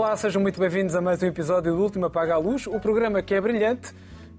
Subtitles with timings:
[0.00, 3.20] Olá, sejam muito bem-vindos a mais um episódio do Último Apaga a Luz, o programa
[3.20, 3.92] que é brilhante,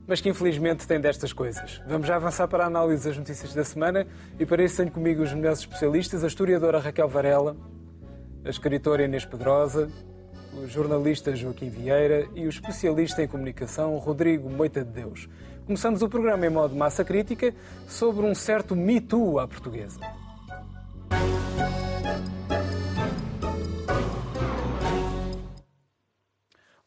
[0.08, 1.80] mas que infelizmente tem destas coisas.
[1.88, 4.08] Vamos já avançar para a análise das notícias da semana
[4.40, 7.56] e para isso tenho comigo os melhores especialistas, a historiadora Raquel Varela,
[8.44, 9.88] a escritora Inês Pedrosa,
[10.52, 15.30] o jornalista Joaquim Vieira e o especialista em comunicação Rodrigo Moita de Deus.
[15.68, 17.54] Começamos o programa em modo massa crítica
[17.88, 20.00] sobre um certo Me Too à portuguesa.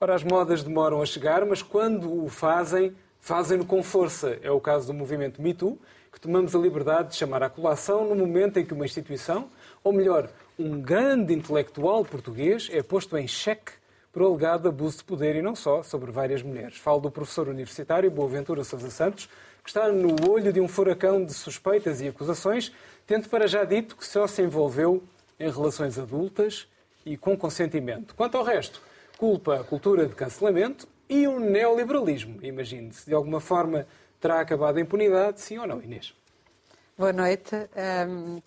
[0.04, 4.38] Ora, as modas demoram a chegar, mas quando o fazem, fazem-no com força.
[4.42, 5.78] É o caso do movimento Me Too,
[6.12, 9.48] que tomamos a liberdade de chamar à colação no momento em que uma instituição,
[9.82, 10.28] ou melhor,
[10.58, 13.72] um grande intelectual português, é posto em xeque
[14.12, 16.76] por alegado abuso de poder e não só, sobre várias mulheres.
[16.76, 19.26] Falo do professor universitário Boaventura Sousa Santos,
[19.62, 22.70] que está no olho de um furacão de suspeitas e acusações,
[23.06, 25.02] tendo para já dito que só se envolveu
[25.40, 26.68] em relações adultas
[27.06, 28.14] e com consentimento.
[28.14, 28.82] Quanto ao resto,
[29.18, 32.38] culpa a cultura de cancelamento e o neoliberalismo.
[32.42, 33.86] Imagine-se, de alguma forma
[34.20, 36.14] terá acabado a impunidade, sim ou não, Inês?
[36.96, 37.54] Boa noite.
[38.06, 38.40] Um,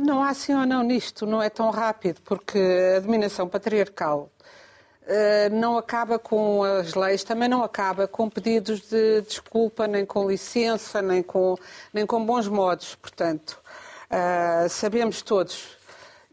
[0.00, 2.58] não há sim ou não nisto, não é tão rápido, porque
[2.96, 4.30] a dominação patriarcal
[5.02, 10.28] uh, não acaba com as leis, também não acaba com pedidos de desculpa, nem com
[10.28, 11.56] licença, nem com,
[11.92, 12.94] nem com bons modos.
[12.94, 13.60] Portanto,
[14.10, 15.77] uh, sabemos todos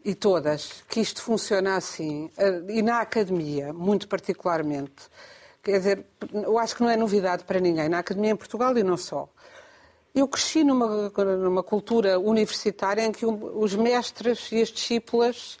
[0.06, 2.30] e todas que isto funciona assim,
[2.68, 5.10] e na academia, muito particularmente.
[5.60, 8.84] Quer dizer, eu acho que não é novidade para ninguém, na academia em Portugal e
[8.84, 9.28] não só.
[10.14, 15.58] Eu cresci numa, numa cultura universitária em que os mestres e as discípulas,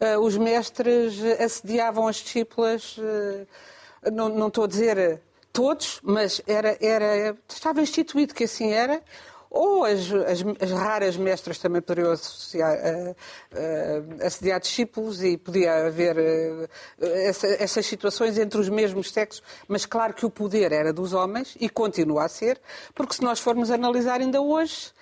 [0.00, 5.20] uh, os mestres assediavam as discípulas, uh, não, não estou a dizer
[5.52, 9.02] todos, mas era, era, estava instituído que assim era,
[9.50, 15.86] ou as, as, as, raras mestras também poderiam associar, uh, uh, assediar discípulos e podia
[15.86, 16.68] haver uh,
[17.00, 21.56] essa, essas situações entre os mesmos sexos, mas claro que o poder era dos homens
[21.58, 22.60] e continua a ser,
[22.94, 24.92] porque se nós formos analisar ainda hoje,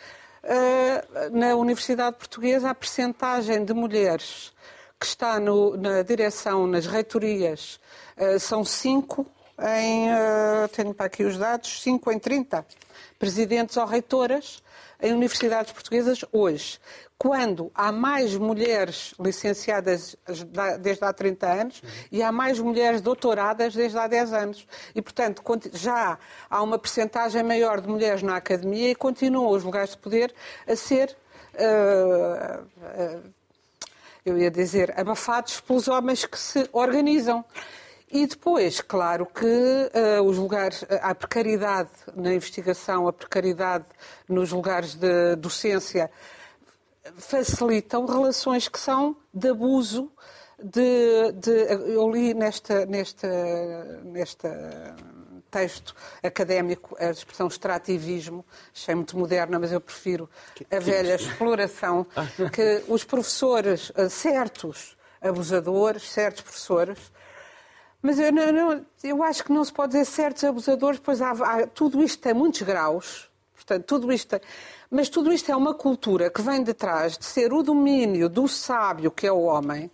[1.33, 4.53] na Universidade Portuguesa, a percentagem de mulheres
[5.01, 7.81] que está no, na direção, nas reitorias,
[8.39, 9.27] são 5
[9.59, 10.07] em,
[10.73, 12.65] tenho para aqui os dados, 5 em 30
[13.19, 14.63] presidentes ou reitoras
[15.01, 16.79] em universidades portuguesas hoje.
[17.19, 20.17] Quando há mais mulheres licenciadas
[20.81, 21.83] desde há 30 anos
[22.13, 24.67] e há mais mulheres doutoradas desde há 10 anos.
[24.95, 26.19] E, portanto, já
[26.49, 30.35] há uma percentagem maior de mulheres na academia e continuam os lugares de poder
[30.67, 31.17] a ser.
[31.55, 32.63] Uh,
[33.23, 33.33] uh,
[34.27, 37.45] eu ia dizer, abafados pelos homens que se organizam.
[38.11, 43.85] E depois, claro que uh, os lugares, a precariedade na investigação, a precariedade
[44.29, 46.11] nos lugares de docência
[47.17, 50.11] facilitam relações que são de abuso.
[50.63, 51.51] De, de
[51.93, 53.29] eu li nesta, nesta,
[54.05, 54.97] nesta
[55.51, 58.45] texto académico a expressão extrativismo,
[58.75, 60.29] achei muito moderna, mas eu prefiro
[60.71, 62.27] a velha exploração, ah.
[62.51, 66.99] que os professores, eh, certos abusadores, certos professores,
[68.07, 71.33] mas eu, não, não, eu acho que não se pode dizer certos abusadores, pois há,
[71.33, 74.41] há, tudo isto tem muitos graus, portanto, tudo isto.
[74.89, 79.11] Mas tudo isto é uma cultura que vem detrás de ser o domínio do sábio,
[79.11, 79.91] que é o homem.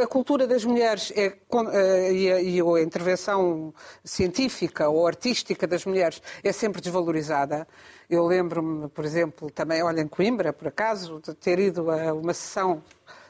[0.00, 1.36] A cultura das mulheres é,
[1.72, 3.74] eh, e a intervenção
[4.04, 7.66] científica ou artística das mulheres é sempre desvalorizada.
[8.08, 12.32] Eu lembro-me, por exemplo, também, olha, em Coimbra, por acaso, de ter ido a uma
[12.32, 12.80] sessão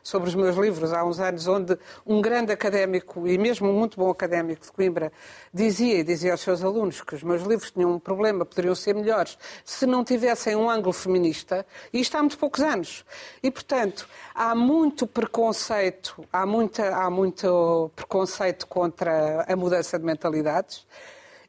[0.03, 3.99] sobre os meus livros há uns anos, onde um grande académico, e mesmo um muito
[3.99, 5.12] bom académico de Coimbra,
[5.53, 8.94] dizia e dizia aos seus alunos que os meus livros tinham um problema, poderiam ser
[8.94, 13.05] melhores se não tivessem um ângulo feminista, e isto há muito poucos anos.
[13.43, 20.87] E, portanto, há muito preconceito, há, muita, há muito preconceito contra a mudança de mentalidades,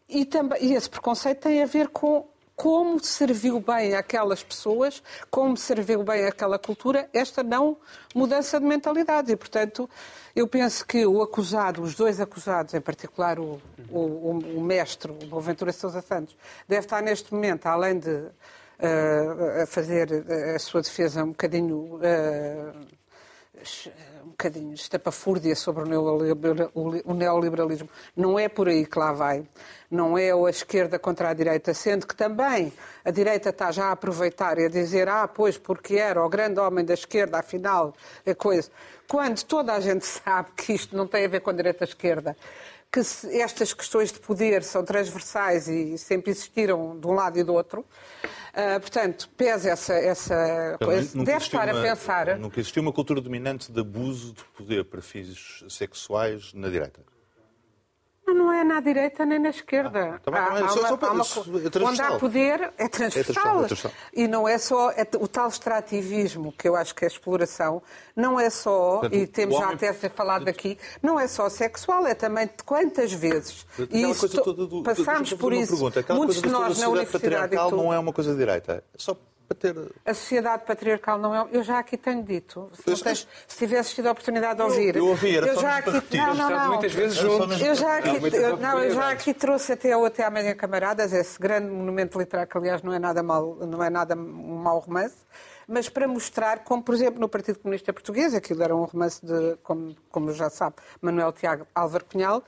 [0.07, 2.27] e, também, e esse preconceito tem a ver com
[2.61, 5.01] como serviu bem aquelas pessoas,
[5.31, 7.75] como serviu bem aquela cultura, esta não
[8.13, 9.31] mudança de mentalidade.
[9.31, 9.89] E, portanto,
[10.35, 13.59] eu penso que o acusado, os dois acusados, em particular o,
[13.89, 16.37] o, o mestre, o Boaventura Sousa Santos,
[16.67, 20.23] deve estar neste momento, além de uh, fazer
[20.55, 21.95] a sua defesa um bocadinho.
[21.95, 23.00] Uh,
[24.23, 27.89] um bocadinho estapafúrdia sobre o neoliberalismo.
[28.15, 29.45] Não é por aí que lá vai.
[29.89, 32.71] Não é a esquerda contra a direita, sendo que também
[33.03, 36.59] a direita está já a aproveitar e a dizer, ah, pois, porque era o grande
[36.59, 37.93] homem da esquerda, afinal,
[38.25, 38.71] a coisa.
[39.07, 42.37] Quando toda a gente sabe que isto não tem a ver com a direita-esquerda,
[42.91, 42.99] que
[43.37, 47.85] estas questões de poder são transversais e sempre existiram de um lado e do outro.
[48.51, 51.23] Uh, portanto, pesa essa, essa coisa.
[51.23, 52.37] Deve estar uma, a pensar.
[52.37, 57.01] Nunca existiu uma cultura dominante de abuso de poder para fins sexuais na direita.
[58.33, 60.15] Não é na direita nem na esquerda.
[60.15, 63.63] Ah, tá há, só, uma, só, é onde há poder é transversal.
[63.63, 67.05] É transversal, é E não é só é, o tal extrativismo, que eu acho que
[67.05, 67.81] é exploração,
[68.15, 72.13] não é só, Portanto, e temos já até falado aqui, não é só sexual, é
[72.13, 73.65] também de quantas vezes.
[73.89, 75.77] E isso, do, passamos por isso.
[76.09, 77.55] Muitos de nós na universidade.
[77.71, 78.83] não é uma coisa de direita.
[78.93, 79.17] É só
[79.53, 79.75] para ter.
[80.05, 81.47] A sociedade patriarcal não é.
[81.51, 82.69] Eu já aqui tenho dito.
[82.73, 84.95] Se, tens, se tivesse tido a oportunidade de ouvir.
[84.95, 86.67] Eu, eu ouvi, era eu já aqui, Não, não, não.
[86.69, 87.61] Muitas vezes juntos.
[87.61, 91.39] Eu já aqui, eu, não, eu já aqui trouxe até o Até Amanhã Camaradas, esse
[91.39, 95.17] grande monumento literário, que aliás não é nada, mal, não é nada um mau romance
[95.67, 99.55] mas para mostrar como, por exemplo, no Partido Comunista Português, aquilo era um romance de,
[99.63, 102.43] como, como já sabe, Manuel Tiago Álvaro Cunhal,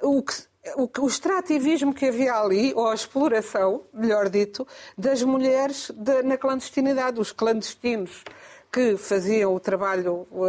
[0.00, 0.32] o que,
[0.76, 4.66] o, o extrativismo que havia ali, ou a exploração, melhor dito,
[4.96, 8.24] das mulheres de, na clandestinidade, os clandestinos
[8.72, 10.44] que faziam o trabalho, o,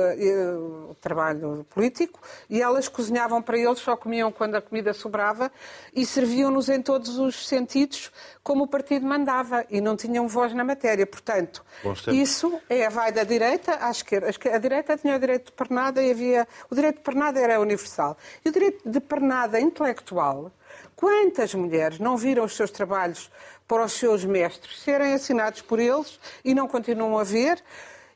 [0.92, 2.20] o, trabalho político
[2.50, 5.52] e elas cozinhavam para eles, só comiam quando a comida sobrava
[5.94, 8.12] e serviam-nos em todos os sentidos
[8.44, 11.06] como o partido mandava e não tinham voz na matéria.
[11.06, 11.66] Portanto,
[12.14, 14.30] isso é a vai da direita à esquerda.
[14.54, 16.48] A direita tinha o direito de pernada e havia.
[16.70, 18.18] O direito de pernada era universal.
[18.46, 20.52] E o direito de pernada intelectual.
[20.96, 23.30] Quantas mulheres não viram os seus trabalhos
[23.68, 27.62] para os seus mestres serem assinados por eles e não continuam a ver?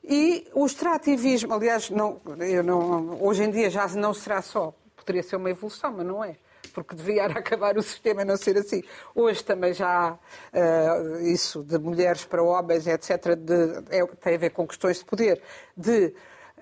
[0.04, 2.20] E o extrativismo, aliás, não,
[2.64, 6.36] não, hoje em dia já não será só, poderia ser uma evolução, mas não é
[6.72, 8.82] porque devia acabar o sistema não ser assim.
[9.14, 14.38] Hoje também já há uh, isso de mulheres para homens, etc., de, é, tem a
[14.38, 15.40] ver com questões de poder,
[15.76, 16.12] de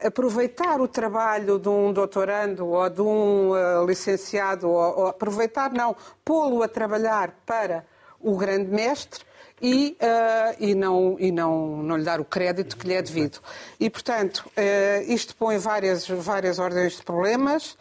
[0.02, 5.94] aproveitar o trabalho de um doutorando ou de um uh, licenciado, ou, ou aproveitar, não,
[6.24, 7.84] pô-lo a trabalhar para
[8.18, 9.24] o grande mestre
[9.60, 13.38] e, uh, e, não, e não, não lhe dar o crédito que lhe é devido.
[13.78, 17.76] E, portanto, uh, isto põe várias, várias ordens de problemas.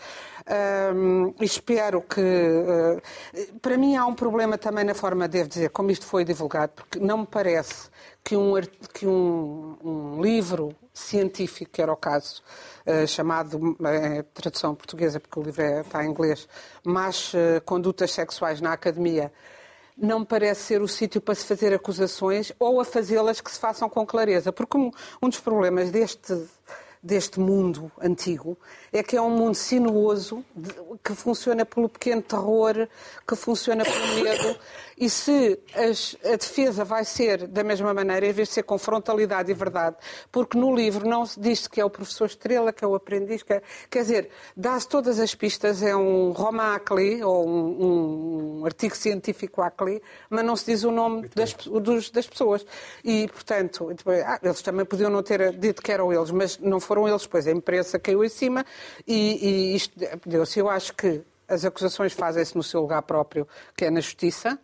[0.50, 2.20] Um, e espero que.
[2.20, 6.72] Uh, para mim há um problema também na forma, devo dizer, como isto foi divulgado,
[6.76, 7.88] porque não me parece
[8.24, 8.54] que um,
[8.92, 12.42] que um, um livro científico, que era o caso,
[12.88, 16.48] uh, chamado, uh, tradução portuguesa, porque o livro é, está em inglês,
[16.84, 17.32] Mas
[17.64, 19.32] Condutas Sexuais na Academia,
[20.02, 23.60] não me parece ser o sítio para se fazer acusações ou a fazê-las que se
[23.60, 24.52] façam com clareza.
[24.52, 24.92] Porque um,
[25.22, 26.34] um dos problemas deste
[27.02, 28.58] deste mundo antigo
[28.92, 30.44] é que é um mundo sinuoso,
[31.04, 32.88] que funciona pelo pequeno terror,
[33.28, 34.60] que funciona pelo medo.
[35.00, 38.78] E se as, a defesa vai ser da mesma maneira, em vez de ser com
[38.78, 39.96] frontalidade e verdade,
[40.30, 43.42] porque no livro não se diz que é o professor Estrela, que é o aprendiz,
[43.42, 48.66] que é, quer dizer, dá-se todas as pistas, é um roman Acli, ou um, um,
[48.66, 52.66] artigo científico Acli, mas não se diz o nome das, dos, das pessoas.
[53.02, 53.96] E, portanto,
[54.26, 57.48] ah, eles também podiam não ter dito que eram eles, mas não foram eles, pois
[57.48, 58.66] a imprensa caiu em cima
[59.08, 60.60] e, e isto deu-se.
[60.60, 64.60] Eu acho que as acusações fazem-se no seu lugar próprio, que é na justiça.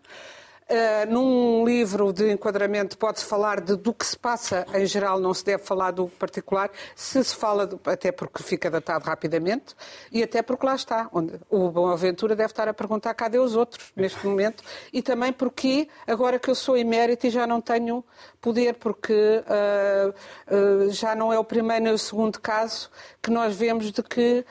[0.67, 5.31] Uh, num livro de enquadramento pode-se falar de, do que se passa em geral, não
[5.31, 9.75] se deve falar do particular, se se fala, até porque fica datado rapidamente,
[10.12, 13.91] e até porque lá está, onde o Boaventura deve estar a perguntar cadê os outros
[13.95, 18.03] neste momento, e também porque agora que eu sou emérito e já não tenho
[18.41, 20.10] poder, porque uh,
[20.55, 22.89] uh, já não é o primeiro nem o segundo caso
[23.22, 24.45] que nós vemos de que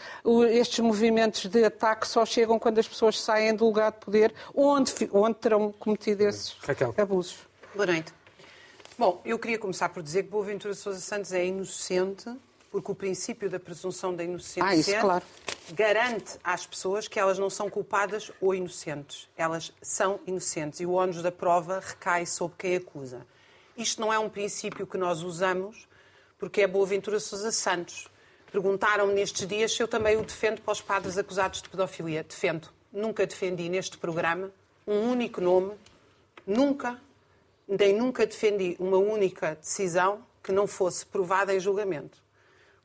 [0.51, 4.93] estes movimentos de ataque só chegam quando as pessoas saem do lugar de poder, onde,
[5.13, 6.95] onde terão cometido cometido esses Raquel.
[6.99, 7.39] abusos.
[7.75, 8.13] Boa noite.
[8.99, 12.31] Bom, eu queria começar por dizer que Boaventura Sousa Santos é inocente
[12.71, 15.25] porque o princípio da presunção da inocência ah, isso, claro.
[15.73, 19.29] garante às pessoas que elas não são culpadas ou inocentes.
[19.37, 23.25] Elas são inocentes e o ônus da prova recai sobre quem acusa.
[23.77, 25.89] Isto não é um princípio que nós usamos
[26.37, 28.09] porque é Boaventura Sousa Santos.
[28.51, 32.25] Perguntaram-me nestes dias se eu também o defendo para os padres acusados de pedofilia.
[32.25, 32.69] Defendo.
[32.93, 34.51] Nunca defendi neste programa
[34.87, 35.73] um único nome
[36.47, 37.01] Nunca,
[37.67, 42.23] nem nunca defendi uma única decisão que não fosse provada em julgamento.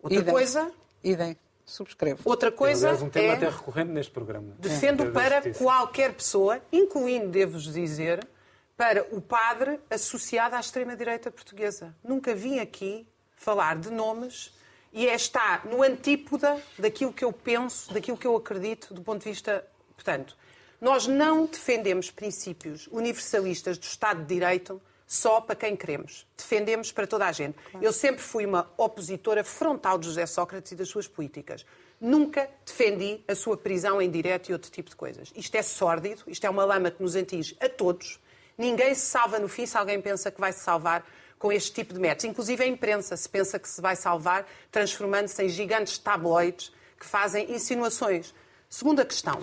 [0.01, 0.33] Outra Idem.
[0.33, 0.71] coisa.
[1.03, 1.37] Idem.
[1.65, 2.21] Subscrevo.
[2.25, 2.89] Outra coisa.
[2.89, 4.55] É um tema é, até recorrente neste programa.
[4.57, 5.11] Defendo é.
[5.11, 8.27] para qualquer pessoa, incluindo, devo-vos dizer,
[8.75, 11.93] para o padre associado à extrema-direita portuguesa.
[12.03, 14.53] Nunca vim aqui falar de nomes
[14.91, 19.23] e é está no antípoda daquilo que eu penso, daquilo que eu acredito, do ponto
[19.23, 19.63] de vista.
[19.95, 20.35] Portanto,
[20.79, 26.25] nós não defendemos princípios universalistas do Estado de Direito só para quem queremos.
[26.37, 27.57] Defendemos para toda a gente.
[27.81, 31.65] Eu sempre fui uma opositora frontal de José Sócrates e das suas políticas.
[31.99, 35.33] Nunca defendi a sua prisão em direto e outro tipo de coisas.
[35.35, 38.19] Isto é sórdido, isto é uma lama que nos atinge a todos.
[38.57, 41.03] Ninguém se salva no fim se alguém pensa que vai se salvar
[41.39, 42.25] com este tipo de métodos.
[42.25, 47.51] Inclusive a imprensa se pensa que se vai salvar transformando-se em gigantes tabloides que fazem
[47.51, 48.33] insinuações.
[48.69, 49.41] Segunda questão.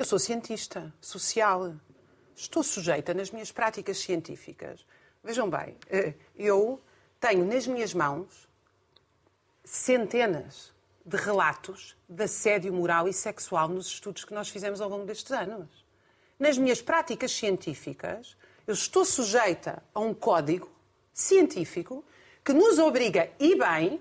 [0.00, 1.74] Eu sou cientista social.
[2.34, 4.86] Estou sujeita nas minhas práticas científicas.
[5.22, 6.80] Vejam bem, eh, eu
[7.20, 8.48] tenho nas minhas mãos
[9.62, 10.72] centenas
[11.04, 15.32] de relatos de assédio moral e sexual nos estudos que nós fizemos ao longo destes
[15.32, 15.84] anos.
[16.38, 20.70] Nas minhas práticas científicas, eu estou sujeita a um código
[21.12, 22.02] científico
[22.42, 24.00] que nos obriga, e bem,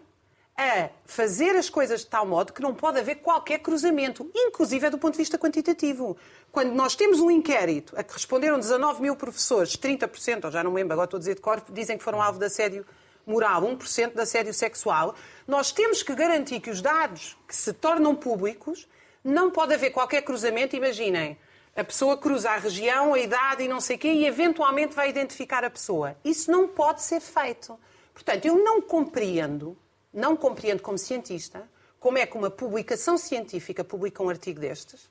[0.59, 4.89] a fazer as coisas de tal modo que não pode haver qualquer cruzamento, inclusive é
[4.89, 6.17] do ponto de vista quantitativo.
[6.51, 10.71] Quando nós temos um inquérito a que responderam 19 mil professores, 30%, ou já não
[10.71, 12.85] me lembro, agora estou a dizer de cor, dizem que foram alvo de assédio
[13.25, 15.15] moral, 1% de assédio sexual,
[15.47, 18.85] nós temos que garantir que os dados que se tornam públicos
[19.23, 20.75] não pode haver qualquer cruzamento.
[20.75, 21.37] Imaginem,
[21.73, 25.09] a pessoa cruza a região, a idade e não sei o quê e eventualmente vai
[25.09, 26.17] identificar a pessoa.
[26.25, 27.79] Isso não pode ser feito.
[28.13, 29.77] Portanto, eu não compreendo
[30.13, 31.67] não compreendo como cientista
[31.99, 35.09] como é que uma publicação científica publica um artigo destes.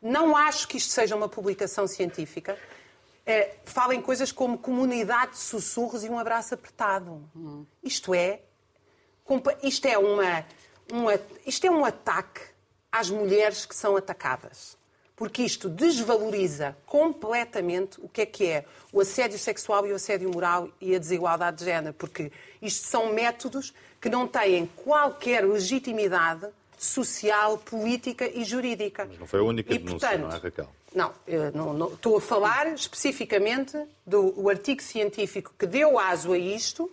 [0.00, 2.56] Não acho que isto seja uma publicação científica.
[3.26, 7.28] É, falem coisas como comunidade de sussurros e um abraço apertado.
[7.34, 7.66] Hum.
[7.82, 8.40] Isto é,
[9.62, 10.46] isto é uma,
[10.90, 12.40] uma, isto é um ataque
[12.90, 14.78] às mulheres que são atacadas.
[15.16, 20.30] Porque isto desvaloriza completamente o que é que é o assédio sexual e o assédio
[20.30, 21.92] moral e a desigualdade de género.
[21.92, 22.30] Porque
[22.62, 29.06] isto são métodos que não têm qualquer legitimidade social, política e jurídica.
[29.08, 30.68] Mas não foi a única e, denúncia, portanto, não é, Raquel?
[30.94, 31.12] Não,
[31.54, 33.76] não, não, estou a falar especificamente
[34.06, 36.90] do artigo científico que deu aso a isto.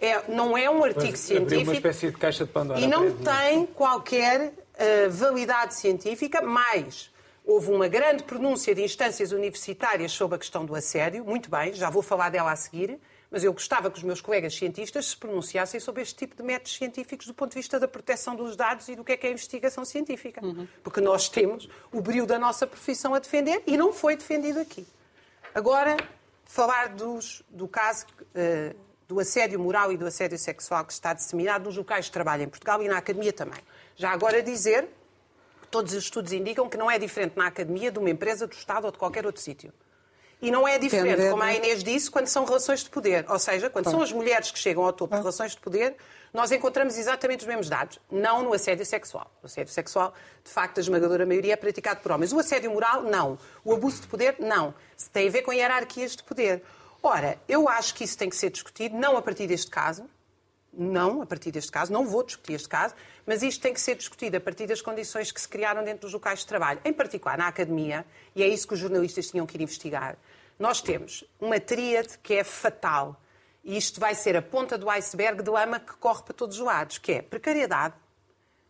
[0.00, 1.70] É, não é um artigo Mas científico.
[1.70, 2.80] uma espécie de caixa de Pandora.
[2.80, 7.10] E não tem qualquer uh, validade científica, mais
[7.44, 11.24] houve uma grande pronúncia de instâncias universitárias sobre a questão do assédio.
[11.24, 12.98] Muito bem, já vou falar dela a seguir
[13.32, 16.76] mas eu gostava que os meus colegas cientistas se pronunciassem sobre este tipo de métodos
[16.76, 19.30] científicos do ponto de vista da proteção dos dados e do que é que é
[19.30, 20.44] a investigação científica.
[20.44, 20.68] Uhum.
[20.84, 24.86] Porque nós temos o brilho da nossa profissão a defender e não foi defendido aqui.
[25.54, 25.96] Agora,
[26.44, 28.76] falar dos, do caso uh,
[29.08, 32.48] do assédio moral e do assédio sexual que está disseminado nos locais de trabalho em
[32.48, 33.60] Portugal e na academia também.
[33.96, 34.90] Já agora dizer
[35.62, 38.52] que todos os estudos indicam que não é diferente na academia de uma empresa, do
[38.52, 39.72] Estado ou de qualquer outro sítio.
[40.42, 43.24] E não é diferente, como a Inês disse, quando são relações de poder.
[43.28, 45.94] Ou seja, quando são as mulheres que chegam ao topo de relações de poder,
[46.34, 48.00] nós encontramos exatamente os mesmos dados.
[48.10, 49.30] Não no assédio sexual.
[49.40, 52.32] O assédio sexual, de facto, a esmagadora maioria é praticado por homens.
[52.32, 53.38] O assédio moral, não.
[53.64, 54.74] O abuso de poder, não.
[55.12, 56.60] Tem a ver com hierarquias de poder.
[57.00, 60.08] Ora, eu acho que isso tem que ser discutido, não a partir deste caso,
[60.72, 62.94] não a partir deste caso, não vou discutir este caso,
[63.26, 66.12] mas isto tem que ser discutido a partir das condições que se criaram dentro dos
[66.12, 69.56] locais de trabalho, em particular na academia, e é isso que os jornalistas tinham que
[69.56, 70.16] ir investigar.
[70.58, 73.20] Nós temos uma tríade que é fatal.
[73.64, 76.64] E isto vai ser a ponta do iceberg de lama que corre para todos os
[76.64, 77.94] lados, que é a precariedade,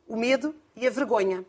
[0.07, 1.45] o medo e a vergonha.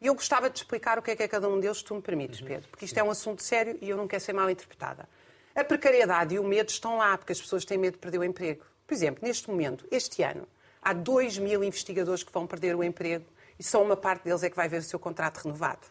[0.00, 1.94] E eu gostava de explicar o que é que é cada um deles, se tu
[1.94, 2.46] me permites, uhum.
[2.46, 5.08] Pedro, porque isto é um assunto sério e eu não quero ser mal interpretada.
[5.54, 8.24] A precariedade e o medo estão lá, porque as pessoas têm medo de perder o
[8.24, 8.64] emprego.
[8.86, 10.46] Por exemplo, neste momento, este ano,
[10.82, 13.24] há 2 mil investigadores que vão perder o emprego
[13.58, 15.86] e só uma parte deles é que vai ver o seu contrato renovado.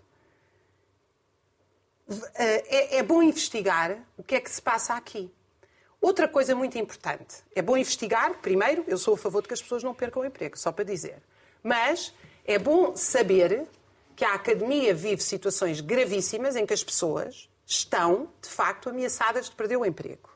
[2.35, 5.31] Eh, é, é bom investigar o que é que se passa aqui.
[6.01, 9.61] Outra coisa muito importante, é bom investigar, primeiro, eu sou a favor de que as
[9.61, 11.23] pessoas não percam o emprego, só para dizer.
[11.63, 12.13] Mas
[12.45, 13.65] é bom saber
[14.13, 19.55] que a academia vive situações gravíssimas em que as pessoas estão, de facto, ameaçadas de
[19.55, 20.29] perder o emprego.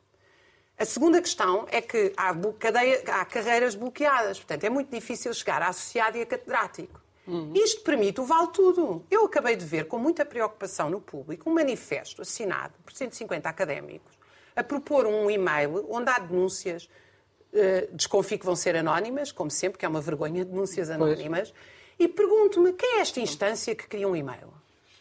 [0.77, 5.61] A segunda questão é que há, cadeia, há carreiras bloqueadas, portanto, é muito difícil chegar
[5.61, 7.01] a associado e a catedrático.
[7.27, 7.51] Uhum.
[7.53, 9.05] Isto permite o vale tudo.
[9.11, 14.17] Eu acabei de ver com muita preocupação no público um manifesto assinado por 150 académicos
[14.57, 16.89] a propor um e-mail onde há denúncias,
[17.53, 21.63] uh, desconfio que vão ser anónimas, como sempre, que é uma vergonha, denúncias anónimas, pois.
[21.99, 24.51] e pergunto-me quem é esta instância que cria um e-mail?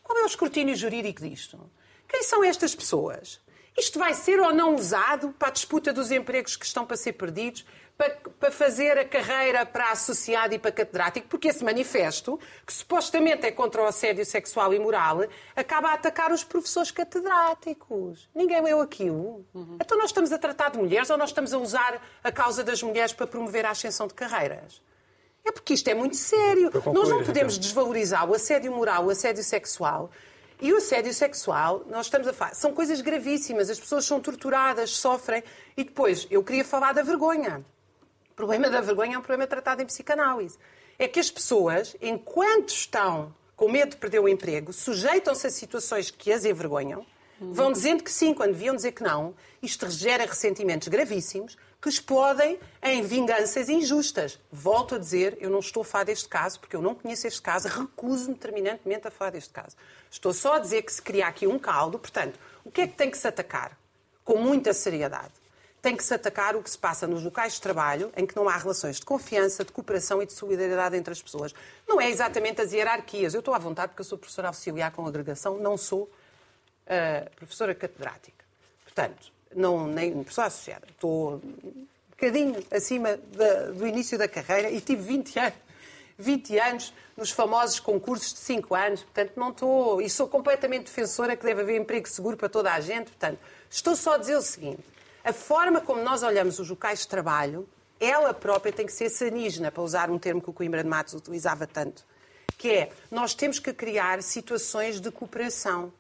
[0.03, 1.59] Qual é o escrutínio jurídico disto?
[2.07, 3.41] Quem são estas pessoas?
[3.77, 7.15] Isto vai ser ou não usado para a disputa dos empregos que estão para ser
[7.15, 7.65] perdidos?
[7.97, 13.47] Para, para fazer a carreira para associado e para catedrático, porque esse manifesto, que supostamente
[13.47, 15.25] é contra o assédio sexual e moral,
[15.55, 18.29] acaba a atacar os professores catedráticos.
[18.35, 19.47] Ninguém leu aquilo.
[19.55, 19.79] Uhum.
[19.81, 22.83] Então nós estamos a tratar de mulheres ou nós estamos a usar a causa das
[22.83, 24.83] mulheres para promover a ascensão de carreiras?
[25.45, 26.71] É porque isto é muito sério.
[26.93, 30.11] Nós não podemos desvalorizar o assédio moral, o assédio sexual
[30.61, 34.91] E o assédio sexual, nós estamos a falar, são coisas gravíssimas, as pessoas são torturadas,
[34.91, 35.43] sofrem.
[35.77, 37.65] E depois, eu queria falar da vergonha.
[38.37, 40.59] O problema da vergonha é um problema tratado em psicanálise.
[40.99, 46.11] É que as pessoas, enquanto estão com medo de perder o emprego, sujeitam-se a situações
[46.11, 47.07] que as envergonham,
[47.41, 49.35] vão dizendo que sim, quando deviam dizer que não.
[49.63, 54.39] Isto gera ressentimentos gravíssimos que explodem em vinganças injustas.
[54.53, 57.41] Volto a dizer, eu não estou a falar deste caso, porque eu não conheço este
[57.41, 59.75] caso, recuso-me terminantemente a falar deste caso.
[60.11, 62.97] Estou só a dizer que se cria aqui um caldo, portanto, o que é que
[62.99, 63.79] tem que se atacar?
[64.23, 65.46] Com muita seriedade.
[65.87, 68.49] Tem que se atacar o que se passa nos locais de trabalho, em que não
[68.49, 71.55] há relações de confiança, de cooperação e de solidariedade entre as pessoas.
[71.87, 73.35] Não é exatamente as hierarquias.
[73.35, 77.73] Eu estou à vontade porque eu sou professora auxiliar com agregação, não sou uh, professora
[77.73, 78.45] catedrática.
[78.83, 80.89] Portanto, não, nem professora associada.
[80.91, 83.17] Estou um bocadinho acima
[83.79, 85.59] do início da carreira e tive 20 anos,
[86.19, 89.05] 20 anos nos famosos concursos de 5 anos.
[89.05, 90.03] Portanto, não estou.
[90.03, 93.13] E sou completamente defensora que deve haver emprego seguro para toda a gente.
[93.13, 93.39] Portanto,
[93.71, 94.96] estou só a dizer o seguinte:
[95.27, 97.69] a forma como nós olhamos os locais de trabalho,
[97.99, 101.15] ela própria tem que ser sanígena, para usar um termo que o Coimbra de Matos
[101.15, 102.05] utilizava tanto.
[102.57, 105.93] Que é, nós temos que criar situações de cooperação,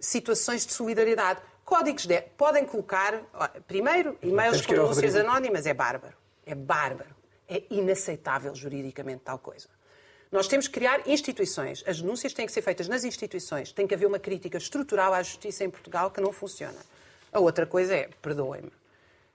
[0.00, 1.40] situações de solidariedade.
[1.64, 2.20] Códigos de...
[2.36, 3.22] Podem colocar,
[3.68, 6.16] primeiro, e-mails com denúncias anónimas, é bárbaro.
[6.44, 7.14] É bárbaro.
[7.48, 9.68] É inaceitável juridicamente tal coisa.
[10.32, 11.84] Nós temos que criar instituições.
[11.86, 13.70] As denúncias têm que ser feitas nas instituições.
[13.70, 16.78] Tem que haver uma crítica estrutural à justiça em Portugal que não funciona.
[17.34, 18.70] A outra coisa é, perdoem-me,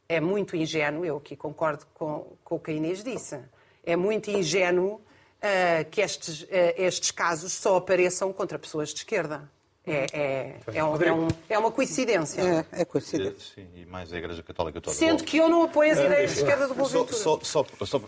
[0.08, 3.38] é muito ingênuo, eu aqui concordo com, com o que a Inês disse,
[3.84, 9.52] é muito ingênuo uh, que estes, uh, estes casos só apareçam contra pessoas de esquerda.
[9.90, 12.42] É, é, é, um, é, um, é, uma coincidência.
[12.42, 13.56] É, é coincidência.
[13.56, 14.96] Sim, e mais a Igreja Católica toda.
[14.96, 17.14] Sendo que eu não apoio as ideias de esquerda do Boaventura.
[17.14, 18.02] Só, só, só, só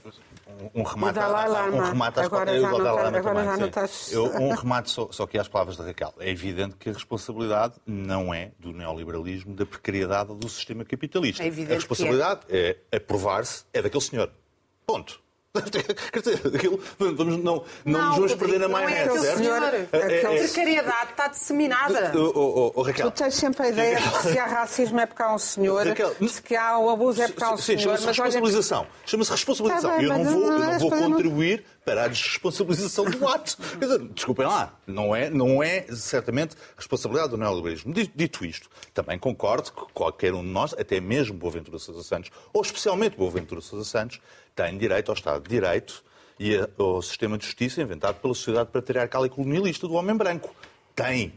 [0.75, 4.11] um remate, um remate às agora já não, Lama agora também, já não estás...
[4.11, 6.13] eu, Um remate só, só aqui às palavras da Raquel.
[6.19, 11.43] É evidente que a responsabilidade não é do neoliberalismo, da precariedade do sistema capitalista.
[11.43, 14.31] É evidente a responsabilidade é, é aprovar-se, é daquele senhor.
[14.85, 15.19] Ponto.
[16.13, 19.37] Quer dizer, aquilo, vamos, não, não, não nos vamos perder na maionese, não é certo?
[19.37, 22.11] Senhor, é, é, a precariedade está disseminada.
[22.15, 23.11] Oh, oh, oh, Raquel.
[23.11, 25.85] Tu tens sempre a ideia de que se há racismo é porque há um senhor,
[25.85, 27.97] Raquel, se que há o abuso é porque há um sim, senhor.
[27.97, 28.87] Chama-se responsabilização.
[29.05, 29.89] Chama-se responsabilização.
[29.89, 33.27] Tá bem, eu não vou, não eu não é vou contribuir para a desresponsabilização do
[33.27, 33.57] ato.
[34.13, 37.93] Desculpem lá, não é, não é certamente responsabilidade do neoliberalismo.
[37.93, 42.31] Dito, dito isto, também concordo que qualquer um de nós, até mesmo Boaventura Sousa Santos,
[42.53, 44.21] ou especialmente Boaventura Sousa Santos,
[44.55, 46.03] tem direito ao Estado de Direito
[46.39, 50.53] e ao sistema de justiça inventado pela sociedade patriarcal e colonialista do homem branco.
[50.95, 51.33] Tem.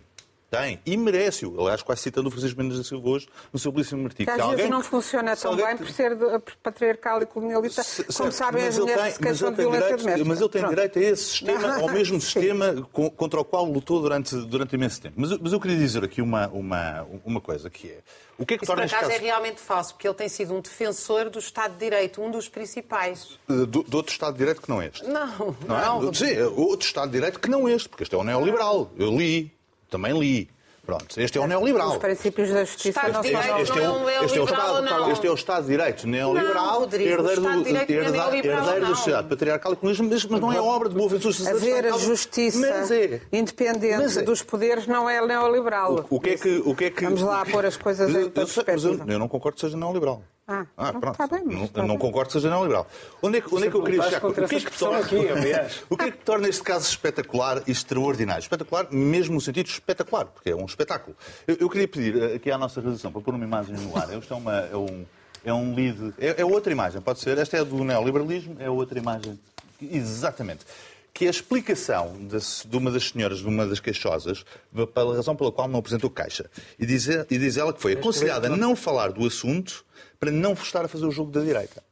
[0.57, 0.81] Tem.
[0.87, 1.61] E merece-o.
[1.61, 4.25] Aliás, quase citando o Francisco Mendes da Silva hoje, no seu belíssimo artigo.
[4.25, 7.27] Que às Se vezes alguém- não funciona tão alguém- bem por ser de- patriarcal e
[7.27, 7.83] colonialista.
[7.83, 10.29] Se- Como certo, sabem, as mas ele mulheres tem- se queixam de violência direito- doméstica.
[10.29, 10.75] Mas ele tem Pronto.
[10.75, 15.01] direito a esse sistema, ao mesmo sistema co- contra o qual lutou durante, durante imenso
[15.01, 15.14] tempo.
[15.19, 17.99] Mas, eu- mas eu queria dizer aqui uma, uma, uma coisa, que é...
[18.37, 20.14] O que é que Isso, por torna este acaso, caso é realmente falso, porque ele
[20.17, 23.38] tem sido um defensor do Estado de Direito, um dos principais.
[23.49, 25.05] de, de outro Estado de Direito que não este?
[25.07, 25.85] Não, Não é?
[25.85, 26.12] não.
[26.12, 28.90] Sim, outro Estado de Direito que não este, porque este é o neoliberal.
[28.99, 29.53] Eu li,
[29.95, 30.49] também li.
[30.85, 31.93] Pronto, este é o neoliberal.
[31.93, 34.41] Os princípios da justiça Estado não são Direito Este é, não o, é este, é
[34.43, 37.65] o Estado, este é o Estado de Direito neoliberal, Não, Rodrigo, o herdeiro, Estado do,
[37.65, 40.61] de Direito é herda- neoliberal, herdeiro da sociedade patriarcal e comunismo, mas, mas não é
[40.61, 43.23] obra de Boaventura Sousa Santos, Haver a justiça Mas é.
[43.33, 44.23] independente Mas é.
[44.25, 46.05] dos poderes não é neoliberal.
[46.11, 47.05] O que é que, o que, é que...
[47.05, 49.05] Vamos lá pôr as coisas em eu- eu eu, perspectiva.
[49.09, 50.23] eu não concordo que seja neoliberal.
[50.47, 51.11] Ah, pronto, pronto.
[51.13, 52.87] está bem, não, está não concordo que seja neoliberal.
[53.23, 54.27] Onde é que, onde é que eu queria chegar?
[54.27, 55.17] O que é que torna, aqui,
[55.89, 58.43] o que é que torna este caso espetacular e extraordinário?
[58.43, 61.17] Espetacular, mesmo no sentido espetacular, porque é um espetáculo.
[61.47, 64.13] Eu, eu queria pedir eh, aqui à nossa realização para pôr uma imagem no ar.
[64.19, 65.07] Isto é, uma, é um,
[65.47, 66.13] é um lead.
[66.19, 67.39] É, é outra imagem, pode ser.
[67.39, 69.41] Esta é do neoliberalismo, é outra imagem.
[69.81, 70.67] Exatamente.
[71.15, 74.45] Que é a explicação de, de uma das senhoras, de uma das queixosas,
[74.93, 76.51] pela razão pela qual não apresentou caixa.
[76.79, 79.87] E diz, e diz ela que foi aconselhada a não falar do assunto
[80.25, 81.83] para não estar a fazer o jogo da direita.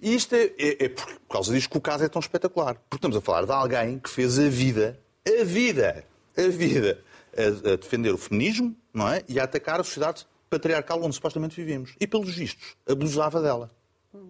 [0.00, 2.74] E isto é, é- é por causa disto que o caso é tão espetacular.
[2.88, 6.04] Porque estamos a falar de alguém que fez a vida, a vida,
[6.36, 7.02] a vida,
[7.36, 9.24] a, a defender o feminismo não é?
[9.28, 11.96] e a atacar a sociedade patriarcal onde supostamente vivemos.
[11.98, 13.68] E, pelos vistos, abusava dela.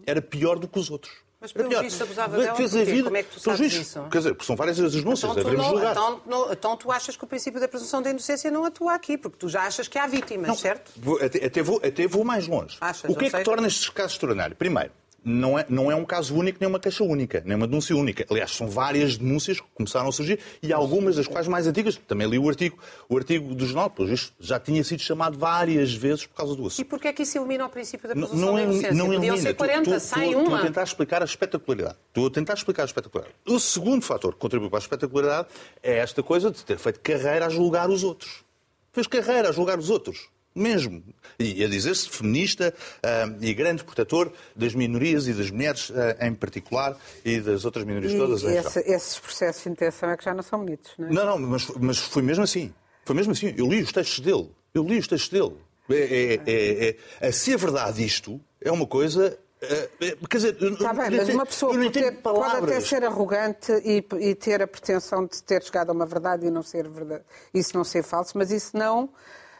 [0.07, 1.12] Era pior do que os outros.
[1.38, 1.83] Mas, Era pelos pior.
[1.85, 4.03] vistos, abusava dela Fez a vida, Como é que tu sabes isso?
[4.11, 5.92] Quer dizer, porque são várias as denúncias, Então não- julgar.
[5.92, 9.18] então, não- então tu achas que o princípio da presunção da inocência não atua aqui,
[9.18, 10.92] porque tu já achas que há vítimas, Não, certo?
[11.22, 12.79] até, até vou, até vou mais longe.
[12.81, 14.57] Achas, o que é que torna estes casos extraordinários?
[14.57, 14.90] Primeiro,
[15.26, 18.24] não é, não é um caso único, nem uma queixa única, nem uma denúncia única.
[18.30, 21.96] Aliás, são várias denúncias que começaram a surgir e algumas das quais mais antigas.
[22.06, 25.92] Também li o artigo, o artigo do jornal, pois isto já tinha sido chamado várias
[25.92, 26.80] vezes por causa do assunto.
[26.80, 28.92] E porquê é que isso elimina o princípio da presunção Não, da é, inocência?
[28.94, 29.42] não Podiam elimina.
[29.42, 30.42] ser 40, tu, tu, 100, tu, uma.
[30.44, 31.96] Estou a tentar explicar a espetacularidade.
[32.08, 33.36] Estou a tentar explicar a espetacularidade.
[33.46, 35.48] O segundo fator que contribui para a espetacularidade
[35.82, 38.44] é esta coisa de ter feito carreira a julgar os outros.
[38.92, 40.28] Fez carreira a julgar os outros.
[40.57, 41.03] Mesmo.
[41.38, 46.35] E a dizer-se feminista ah, e grande protetor das minorias e das mulheres ah, em
[46.35, 48.66] particular e das outras minorias todas E em geral.
[48.66, 51.12] esse- esses processos de intenção é que já não são mitos, não é?
[51.12, 52.73] Não, não, mas, mas foi mesmo assim.
[53.05, 53.55] Foi mesmo assim.
[53.57, 54.51] Eu li os textos dele.
[54.73, 55.55] Eu li os textos dele.
[55.90, 59.38] É, é, é, é, a ser verdade isto é uma coisa.
[59.61, 64.05] é, é, quer dizer, Está bem, mas uma pessoa ter- pode até ser arrogante e,
[64.21, 67.23] e ter a pretensão de ter chegado a uma verdade e não ser verdade,
[67.55, 69.09] isso não ser falso, mas isso não,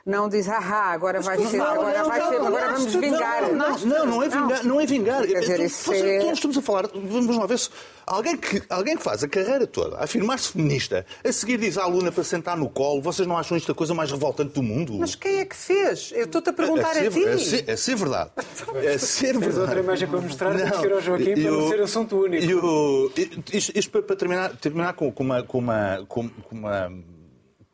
[0.07, 2.75] não diz, ah, agora vai ser, Não, agora não, vai não, ser, não, agora não,
[2.77, 3.53] vamos não, vingar.
[3.53, 4.65] Não, não, não é vingar.
[4.65, 5.27] Não é vingar.
[5.27, 7.71] Quer dizer, Então, Nós estamos a falar, vamos lá ver se
[8.07, 11.83] alguém que, alguém que faz a carreira toda a afirmar-se feminista, a seguir diz à
[11.83, 14.97] aluna para sentar no colo, vocês não acham isto a coisa mais revoltante do mundo?
[14.97, 16.13] Mas quem é que fez?
[16.15, 17.25] Eu estou-te a perguntar a, ser, ti.
[17.25, 18.31] é ser, é ser verdade.
[18.77, 19.59] É ser Tens verdade.
[19.59, 23.13] outra imagem para mostrar, temos que ao Joaquim para não ser assunto único.
[23.17, 26.93] e isto, isto para, para terminar, terminar com, com uma, com uma, com, com uma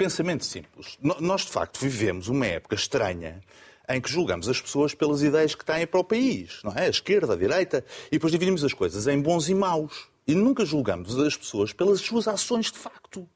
[0.03, 0.99] pensamento simples.
[1.01, 3.41] Nós, de facto, vivemos uma época estranha
[3.89, 6.87] em que julgamos as pessoas pelas ideias que têm para o país, não é?
[6.87, 10.09] A esquerda, a direita, e depois dividimos as coisas em bons e maus.
[10.27, 13.29] E nunca julgamos as pessoas pelas suas ações de facto.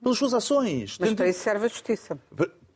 [0.00, 0.96] Pelas suas ações.
[0.98, 2.18] Mas para isso serve a justiça.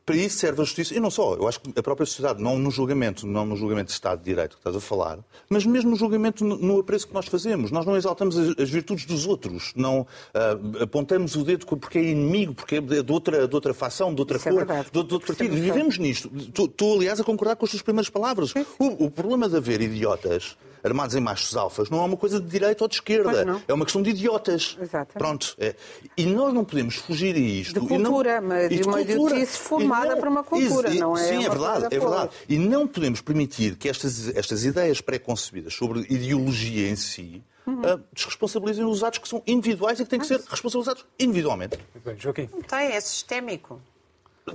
[0.05, 0.95] Para- isso serve a justiça.
[0.95, 1.35] E não só.
[1.35, 4.25] Eu acho que a própria sociedade, não no julgamento, não no julgamento de Estado de
[4.25, 7.71] Direito que estás a falar, mas mesmo no julgamento no, apreço que nós fazemos.
[7.71, 9.73] Nós não exaltamos as, virtudes dos outros.
[9.77, 14.15] Não ah, apontamos o dedo porque é inimigo, porque é de outra, de outra facção,
[14.15, 14.89] de outra Isso é cor, verdade.
[14.91, 15.53] de, outro- de outro é partido.
[15.55, 15.73] verdade.
[15.73, 16.31] Vivemos nisto.
[16.37, 18.53] Estou- Estou, aliás, a concordar com as tuas primeiras palavras.
[18.79, 22.47] O, o problema de haver idiotas armados em machos alfas não é uma coisa de
[22.49, 23.45] direita ou de esquerda.
[23.45, 23.62] não.
[23.66, 24.77] É uma questão de idiotas.
[24.81, 25.12] Exatamente.
[25.19, 25.55] Pronto.
[25.59, 25.75] É.
[26.16, 27.81] E nós não podemos fugir a isto.
[27.81, 29.12] De E não- cultura, mas e de uma cultura.
[29.35, 32.31] idiotice E formada por uma cultura, Ex- não é Sim, é verdade, é verdade.
[32.49, 37.83] E não podemos permitir que estas, estas ideias pré-concebidas sobre ideologia em si Uhum.
[37.85, 41.79] ah, desresponsabilizem os atos que são individuais e que têm que ser responsabilizados individualmente.
[41.95, 42.49] Muito bem, Joaquim.
[42.51, 43.81] Não tem, é sistémico.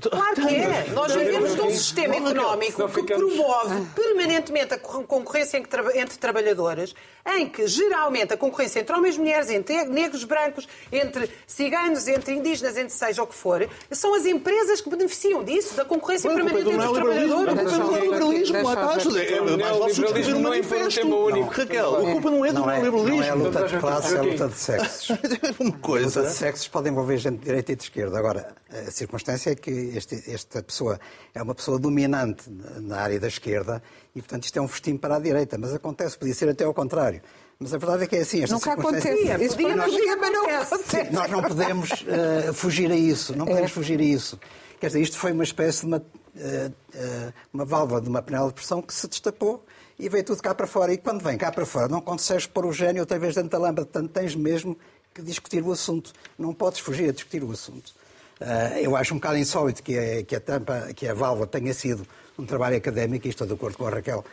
[0.01, 0.87] Claro que é.
[0.93, 6.93] Nós vivemos num sistema económico que promove permanentemente a cor- concorrência entre tra- entre trabalhadores,
[7.37, 12.33] em que geralmente a concorrência entre homens e mulheres, entre negros, brancos, entre ciganos, entre
[12.33, 16.33] indígenas, entre seja o que for, são as empresas que beneficiam disso, da concorrência é
[16.35, 17.41] permanente entre os neoliberalismo.
[17.41, 17.79] A trabalhadores.
[17.79, 18.53] culpa é do neoliberalismo.
[18.63, 18.81] lá está.
[18.81, 20.99] ver É mais fácil O escrever um neoliberalismo não é manifesto.
[20.99, 21.51] um tema único.
[21.51, 23.43] Raquel, a culpa não é do Não é, não é a neoliberalismo.
[23.45, 25.09] luta de classes, é a luta de sexos.
[25.09, 26.29] Uma A luta de coisa.
[26.29, 28.17] sexos pode envolver gente de direita e de esquerda.
[28.19, 28.55] Agora,
[28.87, 30.99] a circunstância é que este- esta pessoa
[31.33, 33.81] é uma pessoa dominante na área da esquerda
[34.15, 35.57] e, portanto, isto é um festim para a direita.
[35.57, 37.21] Mas acontece, podia ser até ao contrário.
[37.59, 38.41] Mas a verdade é que é assim.
[38.49, 39.37] Nunca acontecia.
[39.43, 41.11] Isso Podia, nós- podia, mas não acontece.
[41.11, 44.39] Nós não podemos eh, fugir a isso, não podemos fugir a isso.
[44.79, 48.49] Quer dizer, isto foi uma espécie de uma, eh, eh, uma válvula de uma panela
[48.49, 49.65] de pressão que se destapou
[49.97, 50.91] e veio tudo cá para fora.
[50.93, 53.57] E quando vem cá para fora, não consegues pôr o gênio outra vez dentro da
[53.57, 54.77] lâmpada, portanto tens mesmo
[55.13, 56.11] que discutir o assunto.
[56.37, 57.93] Não podes fugir a discutir o assunto.
[58.39, 61.73] Eh, eu acho um bocado insólito que a, que a tampa, que a válvula tenha
[61.73, 62.05] sido
[62.37, 64.23] um trabalho académico, e estou de acordo com a Raquel,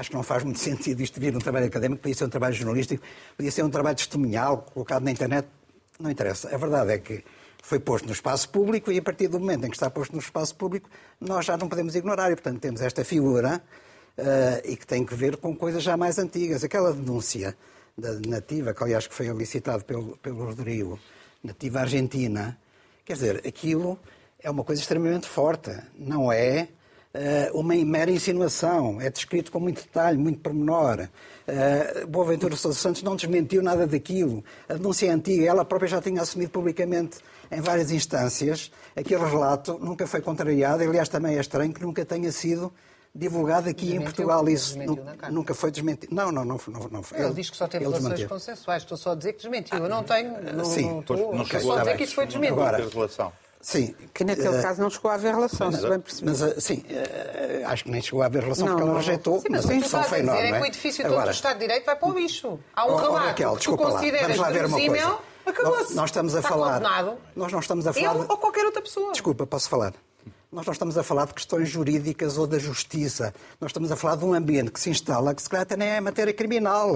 [0.00, 2.54] Acho que não faz muito sentido isto vir um trabalho académico, podia ser um trabalho
[2.54, 3.04] jornalístico,
[3.36, 5.46] podia ser um trabalho testemunhal, colocado na internet.
[5.98, 6.54] Não interessa.
[6.54, 7.22] A verdade é que
[7.62, 10.18] foi posto no espaço público e a partir do momento em que está posto no
[10.18, 10.88] espaço público,
[11.20, 12.30] nós já não podemos ignorar.
[12.30, 13.62] E, portanto, temos esta figura
[14.16, 16.64] eh, e que tem que ver com coisas já mais antigas.
[16.64, 17.54] Aquela denúncia
[17.98, 20.98] da nativa, que aliás que foi licitado pelo, pelo Rodrigo,
[21.44, 22.56] nativa argentina,
[23.10, 23.98] quer dizer, aquilo
[24.40, 25.76] é uma coisa extremamente forte.
[25.98, 26.68] Não é
[27.12, 31.08] eh, uma mera insinuação, é descrito com muito detalhe, muito pormenor.
[31.48, 34.44] Uh, Boaventura Sousa Santos não desmentiu nada daquilo.
[34.68, 37.18] A denúncia é antiga, ela própria já tinha assumido publicamente
[37.50, 38.70] em várias instâncias.
[38.94, 42.72] Aquele relato nunca foi contrariado, aliás, também é estranho que nunca tenha sido
[43.14, 44.48] divulgado aqui em Portugal.
[44.48, 45.30] Isso carta.
[45.30, 46.14] nunca foi desmentido.
[46.14, 47.20] Não, não, não, não, não foi.
[47.20, 48.82] Ele diz que só teve ele relações consensuais.
[48.82, 49.78] Estou só a dizer que desmentiu.
[49.78, 50.34] Eu não tenho.
[50.54, 50.88] Não, sim.
[50.88, 51.34] não estou.
[51.34, 52.60] Não chegou a dizer que isso foi desmentido.
[52.60, 53.32] Agora- relação.
[53.62, 53.94] Sim.
[54.14, 56.30] Que naquele eh, caso não chegou a haver relação, se bem percebi.
[56.30, 59.38] Mas, eh, sim, eh, acho que nem chegou a haver relação Não, porque ela rejeitou,
[59.40, 60.48] Sim, mas mas a discussão estás a foi dizer enorme.
[60.48, 62.58] é que o edifício todo do Estado de Direito vai para o lixo.
[62.74, 63.90] Há um Oh, oh, relato Raquel, que tu desculpa lá.
[63.92, 64.92] consideras Vamos lá ver uma coisa.
[64.92, 65.94] verosímil, acabou-se.
[65.94, 66.72] Nós estamos a Está falar.
[66.78, 67.18] condenado.
[67.36, 68.14] Nós não estamos a falar.
[68.14, 69.12] Ele de- ou qualquer outra pessoa.
[69.12, 69.92] Desculpa, posso falar?
[70.52, 73.32] Nós não estamos a falar de questões jurídicas ou da justiça.
[73.60, 75.88] Nós estamos a falar de um ambiente que se instala que se calhar até nem
[75.88, 76.90] é matéria criminal.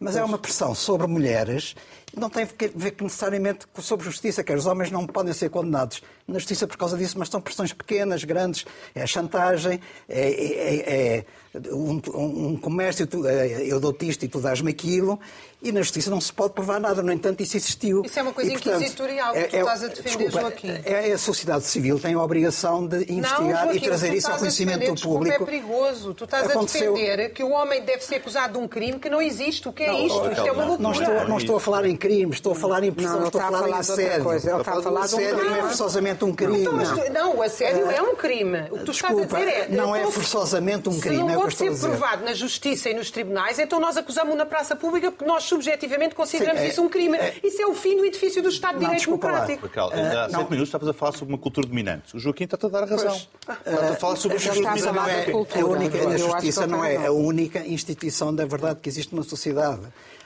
[0.00, 1.76] Mas é uma pressão sobre mulheres
[2.16, 6.38] não tem a ver necessariamente sobre justiça, que os homens não podem ser condenados na
[6.38, 12.00] justiça por causa disso, mas são pressões pequenas, grandes, é chantagem, é, é, é um,
[12.14, 15.18] um, comércio, é, eu dou-te isto e tu dás-me aquilo,
[15.60, 18.02] e na justiça não se pode provar nada, no entanto isso existiu.
[18.04, 20.80] Isso é uma coisa e, portanto, inquisitorial que tu estás a defender, desculpa, Joaquim.
[20.84, 24.38] É, a sociedade civil tem a obrigação de investigar não, Joaquim, e trazer isso ao
[24.38, 25.42] conhecimento defender, do público.
[25.42, 26.14] é perigoso.
[26.14, 26.92] Tu estás Aconteceu...
[26.92, 29.68] a defender que o homem deve ser acusado de um crime que não existe.
[29.68, 30.30] O que é não, isto?
[30.30, 30.82] Isto é uma loucura.
[30.82, 33.44] Não estou, não estou a falar em crimes, estou a falar em pressão, estou a
[33.44, 34.24] falar, em assédio.
[34.24, 34.50] Coisa.
[34.50, 35.42] Ele está a falar de um crime.
[35.42, 36.58] não é forçosamente um crime.
[36.58, 37.12] Não, não.
[37.12, 38.60] não o assédio é um crime.
[38.70, 39.76] O que tu Desculpa, estás a dizer é...
[39.76, 43.10] Não é forçosamente um crime, Se não é pode ser provado na justiça e nos
[43.10, 46.88] tribunais, então nós acusamos na praça pública porque nós subjetivamente consideramos Sim, é- isso um
[46.88, 47.16] crime.
[47.18, 49.04] é- Isso é o fim do edifício do Estado de Direito.
[49.04, 49.66] Democrático.
[49.66, 50.40] Raquel, há Ah, não.
[50.40, 52.16] sete minutos estavas a falar sobre uma cultura dominante.
[52.16, 53.14] O Joaquim está-te a dar a razão.
[53.16, 53.54] Está
[53.92, 55.28] a falar sobre a A cultura justiça não dominante.
[55.28, 58.88] é, cultura, a única, eu a justiça não é a única instituição da verdade que
[58.88, 59.80] existe numa sociedade.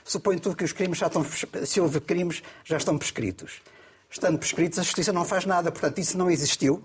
[0.05, 1.25] Suponho tu que os crimes já estão,
[1.65, 3.61] se houve crimes, já estão prescritos.
[4.09, 5.71] Estando prescritos, a justiça não faz nada.
[5.71, 6.83] Portanto, isso não existiu.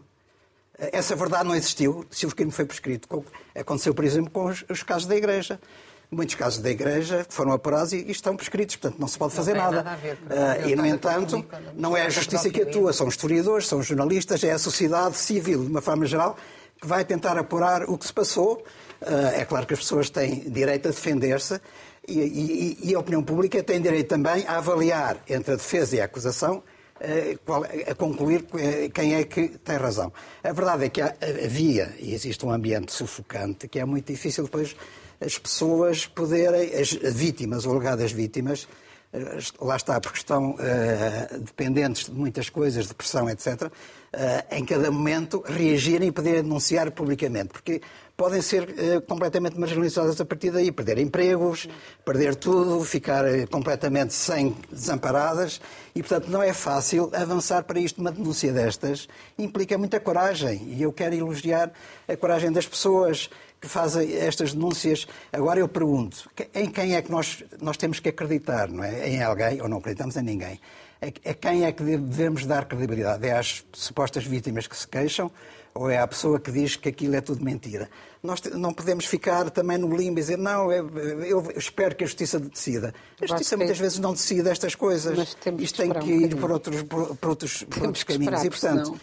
[0.78, 3.08] Essa verdade não existiu se o crime foi prescrito.
[3.08, 3.24] Como
[3.54, 5.60] Aconteceu, por exemplo, com os, os casos da Igreja.
[6.10, 9.54] Muitos casos da Igreja foram apurados e, e estão prescritos, portanto não se pode fazer
[9.54, 9.82] nada.
[9.82, 13.06] nada ver, Ah, eu e, no entanto, comunicar, não é a justiça que atua, são
[13.08, 16.36] os historiadores, são os jornalistas, é a sociedade civil, de uma forma geral,
[16.80, 18.64] que vai tentar apurar o que se passou.
[19.02, 21.60] Ah, É claro que as pessoas têm direito a defender-se
[22.06, 26.00] e, e- e a opinião pública tem direito também a avaliar entre a defesa e
[26.00, 26.62] a acusação
[27.00, 30.10] eh, qual- a concluir eh, quem é que tem razão.
[30.42, 34.44] A verdade é que há- havia e existe um ambiente sufocante que é muito difícil
[34.44, 34.74] depois
[35.20, 38.68] as pessoas poderem, as vítimas ou alegadas vítimas,
[39.12, 43.70] eh, lá está, porque estão eh, dependentes de muitas coisas, de pressão, etc.,
[44.12, 47.80] eh, em cada momento reagirem e poderem denunciar publicamente, porque
[48.16, 51.68] podem ser eh, completamente marginalizadas a partir daí, perder empregos,
[52.04, 55.60] perder tudo, ficar completamente sem desamparadas
[55.94, 58.00] e, portanto, não é fácil avançar para isto.
[58.00, 61.72] Uma denúncia destas implica muita coragem e eu quero elogiar
[62.06, 65.06] a coragem das pessoas que fazem estas denúncias.
[65.32, 69.08] Agora eu pergunto, em quem é que nós, nós temos que acreditar, não é?
[69.08, 70.60] Em alguém ou não acreditamos em ninguém?
[71.00, 73.26] A a quem é que devemos dar credibilidade?
[73.26, 75.30] É às supostas vítimas que se queixam
[75.74, 77.88] ou é à pessoa que diz que aquilo é tudo mentira?
[78.20, 80.88] Nós não podemos ficar também no limbo e dizer, não, eu,
[81.24, 82.92] eu espero que a justiça decida.
[83.22, 85.16] A justiça muitas vezes não decide estas coisas.
[85.16, 88.42] Mas temos Isto tem que um ir por outros, por, por outros, por outros caminhos.
[88.42, 89.00] esperar, E, portanto, senão-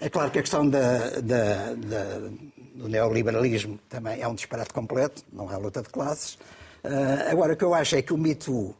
[0.00, 2.30] é claro que a questão da, da- da-
[2.78, 6.38] do neoliberalismo também é um disparate completo, não há luta de classes.
[6.84, 8.74] Ah, agora, o que eu acho é que o Me Too,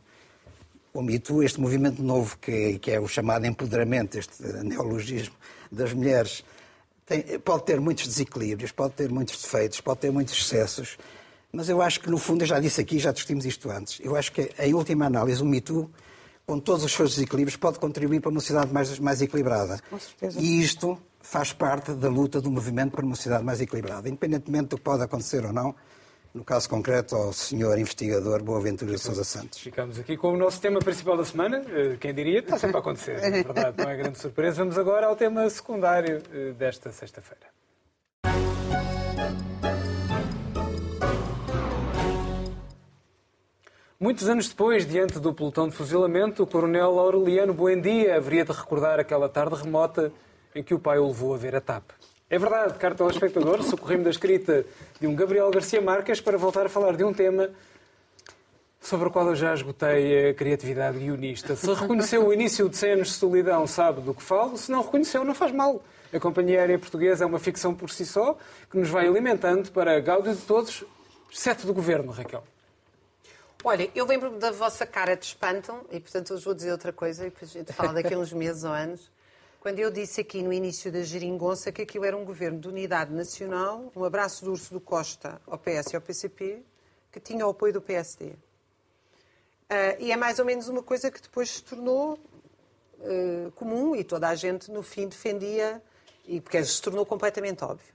[0.95, 5.35] o Me Too, este movimento novo que, que é o chamado empoderamento, este neologismo
[5.71, 6.45] das mulheres,
[7.05, 10.97] tem- pode ter muitos desequilíbrios, pode ter muitos defeitos, pode ter muitos excessos,
[11.53, 14.15] mas eu acho que, no fundo, eu já disse aqui, já discutimos isto antes, eu
[14.17, 15.91] acho que, em última análise, o Me Too,
[16.47, 19.79] com todos os seus desequilíbrios, pode contribuir para uma sociedade mais, mais equilibrada.
[19.91, 20.41] Com certeza.
[20.41, 24.77] E isto faz parte da luta do movimento para uma sociedade mais equilibrada, independentemente do
[24.77, 25.75] que pode acontecer ou não,
[26.35, 29.59] no caso concreto ao senhor investigador Boaventura Sousa Santos.
[29.59, 31.65] Ficamos aqui com o nosso tema principal da semana.
[31.69, 32.41] Eh, Quem diria?
[32.41, 33.21] Está sempre a acontecer.
[33.21, 34.59] Na verdade, não é grande surpresa.
[34.59, 37.47] Vamos agora ao tema secundário eh, desta sexta-feira.
[44.01, 49.01] Muitos anos depois, diante do pelotão de fuzilamento, o coronel Aureliano Buendia haveria de recordar
[49.01, 50.13] aquela tarde remota
[50.59, 51.91] em que o pai o levou a ver a TAP.
[52.29, 54.67] É verdade, caro telespectador, socorri-me da escrita
[55.01, 57.49] de um Gabriel Garcia Marques para voltar a falar de um tema
[58.81, 61.57] sobre o qual eu já esgotei a criatividade guionista.
[61.57, 64.59] Se reconheceu o início de 100 anos de solidão, sabe do que falo.
[64.59, 65.83] Se não reconheceu, não faz mal.
[66.13, 68.37] A Companhia Aérea Portuguesa é uma ficção por si só,
[68.71, 70.85] que nos vai alimentando para a gáudio de todos,
[71.31, 72.43] exceto do Governo, Raquel.
[73.65, 77.27] Olha, eu lembro-me da vossa cara de espanto, e portanto hoje vou dizer outra coisa,
[77.27, 79.11] e depois a gente fala daqui a uns meses ou anos,
[79.61, 83.13] quando eu disse aqui no início da geringonça que aquilo era um governo de unidade
[83.13, 86.63] nacional, um abraço do urso do Costa ao PS e ao PCP,
[87.11, 88.33] que tinha o apoio do PSD.
[89.69, 92.19] Ah, e é mais ou menos uma coisa que depois se tornou
[93.01, 95.83] eh, comum e toda a gente, no fim, defendia,
[96.27, 97.95] e porque se tornou completamente óbvio.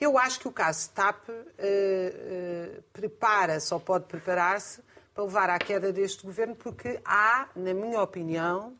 [0.00, 1.28] Eu acho que o caso TAP
[1.58, 4.82] eh, prepara-se ou pode preparar-se
[5.14, 8.76] para levar à queda deste governo, porque há, na minha opinião,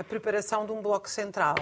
[0.00, 1.54] a preparação de um bloco central.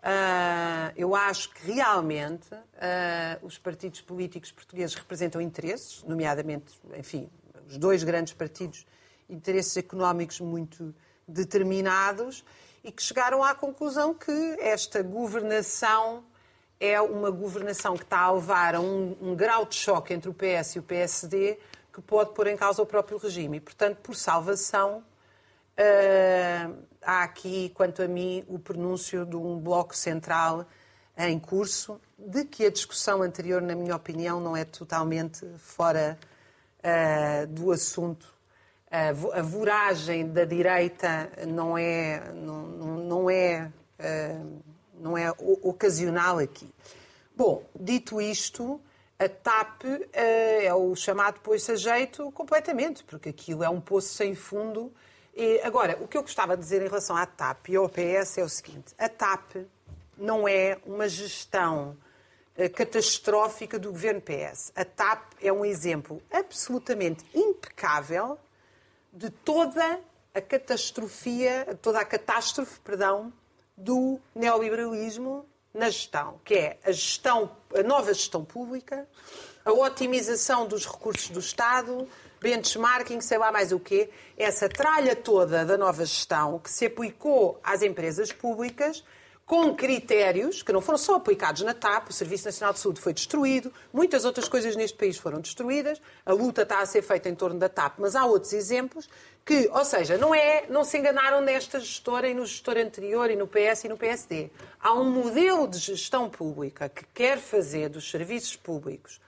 [0.00, 7.28] Ah, eu acho que realmente ah, os partidos políticos portugueses representam interesses, nomeadamente, enfim,
[7.66, 8.86] os dois grandes partidos,
[9.28, 10.94] interesses económicos muito
[11.26, 12.44] determinados
[12.84, 16.22] e que chegaram à conclusão que esta governação
[16.78, 20.34] é uma governação que está a levar a um, um grau de choque entre o
[20.34, 21.58] PS e o PSD
[21.92, 23.56] que pode pôr em causa o próprio regime.
[23.56, 25.02] E, portanto, por salvação,
[25.78, 30.66] uh, há aqui, quanto a mim, o pronúncio de um bloco central
[31.16, 36.18] em curso, de que a discussão anterior, na minha opinião, não é totalmente fora
[36.80, 38.34] uh, do assunto.
[38.86, 42.66] Uh, a voragem da direita não é, não,
[42.98, 44.62] não é, uh,
[44.98, 46.72] não é ocasional aqui.
[47.34, 48.80] Bom, dito isto,
[49.18, 54.34] a TAP é o chamado poço a jeito completamente, porque aquilo é um poço sem
[54.34, 54.92] fundo.
[55.36, 58.38] E, agora, o que eu gostava de dizer em relação à TAP e ao PS
[58.38, 59.56] é o seguinte: a TAP
[60.16, 61.94] não é uma gestão
[62.56, 64.72] eh, catastrófica do governo PS.
[64.74, 68.38] A TAP é um exemplo absolutamente impecável
[69.12, 70.00] de toda
[70.32, 73.30] a catastrofia, toda a catástrofe, perdão,
[73.76, 79.06] do neoliberalismo na gestão, que é a gestão, a nova gestão pública,
[79.66, 82.08] a otimização dos recursos do Estado,
[82.40, 87.60] benchmarking, sei lá mais o quê, essa tralha toda da nova gestão que se aplicou
[87.62, 89.02] às empresas públicas
[89.46, 93.12] com critérios que não foram só aplicados na TAP, o Serviço Nacional de Saúde foi
[93.12, 97.34] destruído, muitas outras coisas neste país foram destruídas, a luta está a ser feita em
[97.34, 99.08] torno da TAP, mas há outros exemplos
[99.44, 103.36] que, ou seja, não é, não se enganaram nesta gestora e no gestor anterior e
[103.36, 104.50] no PS e no PSD.
[104.80, 109.20] Há um modelo de gestão pública que quer fazer dos serviços públicos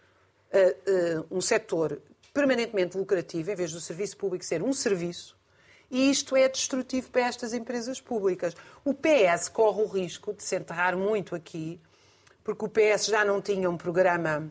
[0.52, 2.02] uh, uh, um setor
[2.38, 5.37] permanentemente lucrativo, em vez do serviço público ser um serviço,
[5.90, 8.55] e isto é destrutivo para estas empresas públicas.
[8.85, 11.81] O PS corre o risco de se enterrar muito aqui,
[12.44, 14.48] porque o PS já não tinha um programa.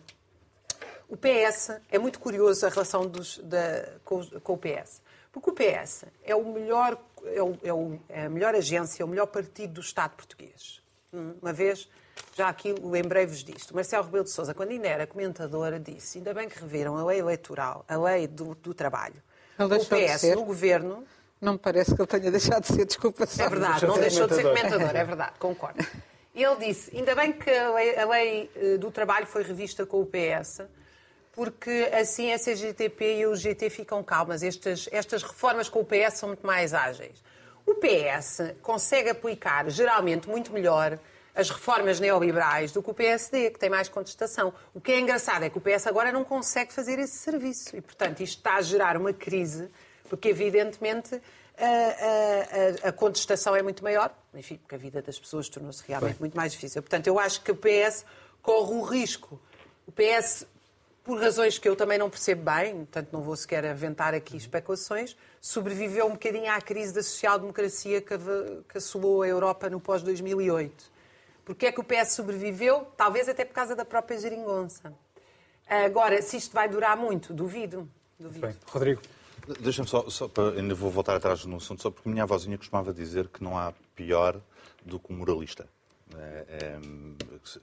[1.08, 5.54] O PS é muito curioso a relação dos, da, com, com, o PS, porque o
[5.54, 9.28] PS é, o melhor, é, o, é, o, é a melhor agência, é o melhor
[9.28, 10.82] partido do Estado português.
[11.13, 11.88] Hum, uma vez,
[12.36, 13.75] já aqui lembrei-vos disto.
[13.75, 17.19] Marcelo Rebelo de Sousa, quando ainda era comentadora, disse: ainda bem que reviram a lei
[17.19, 19.21] eleitoral, a lei do, do trabalho.
[19.60, 21.03] O PS no governo
[21.39, 23.43] não me parece que ele tenha deixado de ser, desculpa só.
[23.43, 25.86] É verdade, não deixou de ser comentador, é verdade, concordo.
[26.34, 30.01] Ele disse, ainda bem que a lei, a lei, eh, do trabalho foi revista com
[30.01, 30.62] o PS,
[31.32, 34.43] porque assim a CGTP e o GT ficam calmas.
[34.43, 37.23] Estas, estas reformas com o PS são muito mais ágeis.
[37.65, 40.99] O PS consegue aplicar, geralmente, muito melhor
[41.38, 44.52] as reformas neoliberais do que o PSD, que tem mais contestação.
[44.73, 47.78] O que é engraçado é que o PS agora não consegue fazer esse serviço.
[47.78, 49.69] E, portanto, isto está a gerar uma crise
[50.10, 51.21] porque evidentemente
[51.58, 56.13] a, a, a, contestação é muito maior, enfim, porque a vida das pessoas tornou-se realmente
[56.13, 56.21] Bem.
[56.21, 56.82] muito mais difícil.
[56.82, 58.04] Portanto, eu acho que o PS
[58.41, 59.39] corre o risco.
[59.86, 60.47] O PS,
[61.04, 65.15] por razões que eu também não percebo bem, portanto não vou sequer aventar aqui especulações,
[65.39, 68.15] sobreviveu um bocadinho à crise da social-democracia que,
[68.69, 70.96] que assolou a Europa no pós-2008.
[71.47, 72.86] Porquê é que o PS sobreviveu?
[72.97, 74.93] Talvez até por causa da própria geringonça.
[75.65, 77.89] Agora, se isto vai durar muito, duvido.
[78.19, 78.45] duvido.
[78.45, 79.01] Bem, Rodrigo.
[79.62, 82.57] Deixa-me só, só para, ainda vou voltar atrás no assunto, só porque a minha avózinha
[82.57, 84.41] costumava dizer que não há pior
[84.86, 85.69] do que um moralista.
[86.15, 86.79] É, é,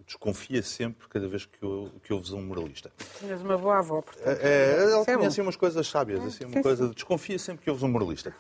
[0.07, 2.93] desconfia sempre cada vez que, eu, que ouves um moralista.
[3.19, 4.27] Tinhas uma boa avó, portanto.
[4.27, 7.65] É, é ela é tinha assim umas coisas sábias, assim, uma coisa de desconfia sempre
[7.65, 8.35] que ouves um moralista.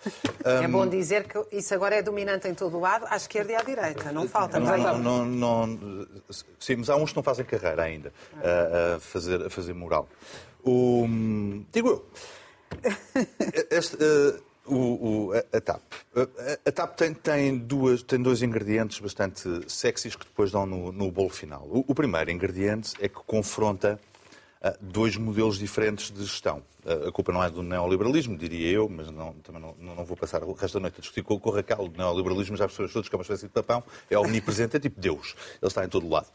[0.44, 3.54] É bom dizer que isso agora é dominante em todo o lado, à esquerda e
[3.56, 4.60] à direita, não falta.
[4.60, 6.06] Não, não, não, não,
[6.60, 10.08] sim, mas há uns que não fazem carreira ainda a, a fazer, a fazer moral.
[10.62, 11.06] O,
[11.72, 12.06] digo eu.
[13.70, 15.82] Este, uh, o, o, a, TAP.
[16.16, 20.92] A, a TAP tem, tem, duas, tem dois ingredientes bastante sexys que depois dão no,
[20.92, 21.62] no bolo final.
[21.70, 24.00] O, o primeiro ingrediente é que confronta
[24.80, 26.62] dois modelos diferentes de gestão.
[26.84, 30.16] Uh, a culpa não é do neoliberalismo, diria eu, mas não, também não, não, vou
[30.16, 31.80] passar o resto da noite a discutir com, o Raquel.
[31.80, 35.00] O neoliberalismo, já percebemos todos que é uma espécie de papão, é omnipresente, é tipo
[35.00, 35.34] Deus.
[35.60, 36.28] Ele está em todo lado.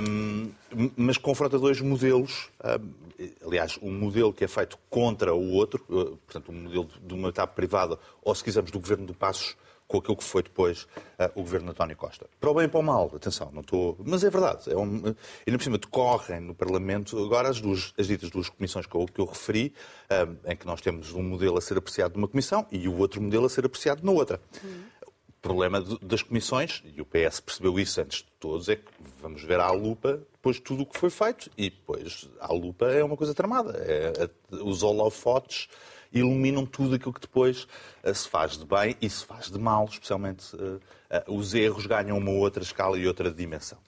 [0.00, 0.50] Um,
[0.96, 2.50] mas confronta dois modelos.
[2.64, 7.14] Um, aliás, um modelo que é feito contra o outro, uh, portanto, um modelo de
[7.14, 10.82] uma etapa privada, ou se quisermos, do governo de Passos, com aquilo que foi depois
[10.82, 12.26] uh, o governo de António Costa.
[12.40, 13.96] Para o bem e para o mal, atenção, não estou.
[14.04, 14.70] Mas é verdade.
[14.70, 15.02] É um...
[15.46, 19.06] Ainda por cima decorrem no Parlamento agora as, duas, as ditas duas comissões que eu,
[19.06, 19.72] que eu referi,
[20.10, 23.20] uh, em que nós temos um modelo a ser apreciado numa comissão e o outro
[23.20, 24.40] modelo a ser apreciado na outra.
[24.62, 24.82] Uhum.
[25.28, 29.44] O problema das comissões, e o PS percebeu isso antes de todos, é que vamos
[29.44, 33.16] ver à lupa depois tudo o que foi feito e depois à lupa é uma
[33.16, 33.76] coisa tramada.
[33.78, 34.28] É,
[34.62, 35.68] os holofotes
[36.12, 37.66] iluminam tudo aquilo que depois
[38.02, 41.86] uh, se faz de bem e se faz de mal, especialmente uh, uh, os erros
[41.86, 43.78] ganham uma outra escala e outra dimensão.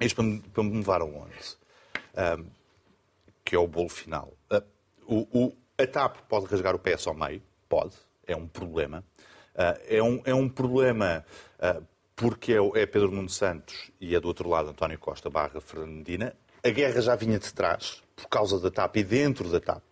[0.00, 1.60] Isto para me, para me levar aonde?
[3.44, 4.32] que é o bolo final.
[5.06, 7.42] O, o, a TAP pode rasgar o PS ao meio?
[7.68, 7.94] Pode.
[8.26, 9.02] É um problema.
[9.88, 11.24] é, um, é um problema
[12.14, 16.34] porque é, é Pedro Nuno Santos e é do outro lado António Costa barra Fernandina.
[16.62, 19.89] A guerra já vinha de trás, por causa da TAP e dentro da TAP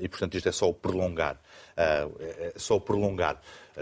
[0.00, 1.40] e, portanto, isto é só o prolongar,
[1.76, 3.40] ah, é só o prolongar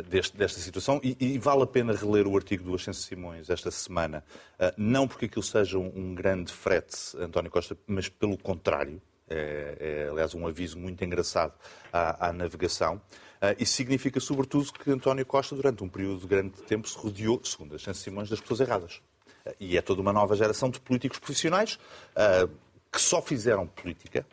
[0.09, 1.01] deste, desta situação.
[1.03, 4.25] E, e, vale a pena reler o artigo do Ascenso Simões esta semana,
[4.77, 9.01] não porque aquilo seja um, um grande frete, António Costa, mas pelo contrário.
[9.31, 11.53] É, é, aliás, um aviso muito engraçado
[11.93, 12.97] à, à navegação.
[13.39, 17.41] Uh, isso significa, sobretudo, que António Costa, durante um período de grande tempo, se rodeou,
[17.45, 19.01] segundo as Simões, das pessoas erradas.
[19.61, 21.79] E é toda uma nova geração de políticos profissionais
[22.15, 22.51] uh,
[22.91, 24.27] que só fizeram política.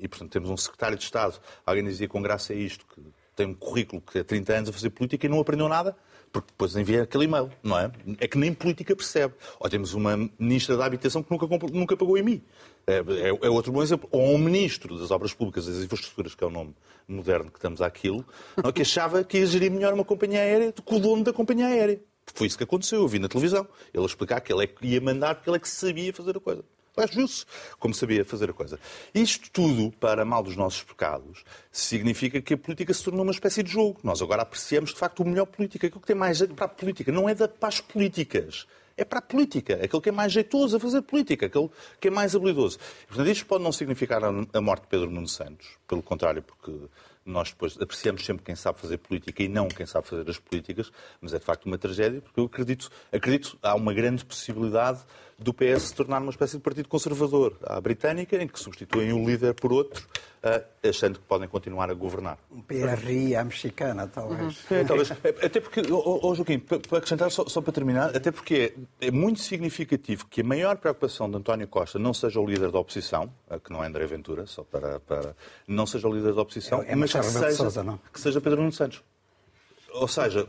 [0.00, 3.00] E, portanto, temos um secretário de Estado, alguém dizia com graça a isto, que
[3.34, 5.94] tem um currículo que há 30 anos a fazer política e não aprendeu nada,
[6.32, 7.90] porque depois envia aquele e-mail, não é?
[8.18, 9.34] É que nem política percebe.
[9.60, 12.42] Ou temos uma ministra da Habitação que nunca, nunca pagou em mim.
[12.86, 14.08] É, é, é, outro bom exemplo.
[14.10, 16.74] Ou um ministro das Obras Públicas das Infraestruturas, que é o nome
[17.06, 18.24] moderno que estamos àquilo,
[18.62, 21.32] não, que achava que ia gerir melhor uma companhia aérea do que o dono da
[21.32, 22.00] companhia aérea.
[22.34, 23.00] Foi isso que aconteceu.
[23.00, 23.66] Eu vi na televisão.
[23.94, 26.40] Ele explicar que ele é que ia mandar porque ele é que sabia fazer a
[26.40, 26.64] coisa.
[26.96, 27.46] Aliás,
[27.78, 28.80] como sabia fazer a coisa.
[29.14, 33.62] Isto tudo, para mal dos nossos pecados, significa que a política se tornou uma espécie
[33.62, 34.00] de jogo.
[34.02, 35.86] Nós agora apreciamos, de facto, o melhor política.
[35.86, 37.12] Aquilo que tem mais jeito para a política.
[37.12, 38.66] Não é da, para as políticas.
[38.96, 39.74] É para a política.
[39.74, 41.46] Aquele que é mais jeitoso a fazer política.
[41.46, 41.68] Aquele
[42.00, 42.78] que é mais habilidoso.
[43.06, 45.66] portanto, isto pode não significar a morte de Pedro Nuno Santos.
[45.86, 46.88] Pelo contrário, porque
[47.26, 50.92] nós depois apreciamos sempre quem sabe fazer política e não quem sabe fazer as políticas,
[51.20, 55.00] mas é de facto uma tragédia, porque eu acredito, acredito há uma grande possibilidade
[55.38, 59.26] do PS se tornar uma espécie de partido conservador à britânica, em que substituem um
[59.26, 60.06] líder por outro,
[60.42, 62.38] uh, achando que podem continuar a governar.
[62.50, 64.58] Um PRI à mexicana, talvez.
[64.70, 64.76] Uhum.
[64.76, 65.10] É, talvez.
[65.10, 69.10] Até porque, oh, oh, Joaquim, para acrescentar, só, só para terminar, até porque é, é,
[69.10, 73.30] muito significativo que a maior preocupação de António Costa não seja o líder da oposição,
[73.62, 75.36] que não é André Ventura, só para, para
[75.68, 78.00] não seja o líder da oposição, é, é mas que seja, Sousa, não?
[78.12, 79.02] que seja Pedro Nuno Santos.
[79.96, 80.48] Ou seja,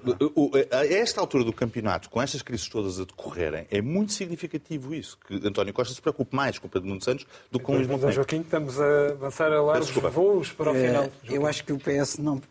[0.71, 5.17] a esta altura do campeonato, com estas crises todas a decorrerem, é muito significativo isso,
[5.25, 7.75] que António Costa se preocupe mais com o Pedro Nuno Santos do que com o
[7.75, 8.15] Luís Montenegro.
[8.15, 11.09] Joaquim, estamos a avançar a largos voos para o é, final.
[11.23, 12.35] Eu acho que o PS não...
[12.35, 12.41] Uh,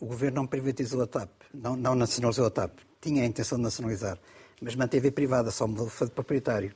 [0.00, 2.70] o governo não privatizou a TAP, não, não nacionalizou a TAP.
[3.00, 4.16] Tinha a intenção de nacionalizar,
[4.60, 6.72] mas manteve a privada, só mudou de proprietário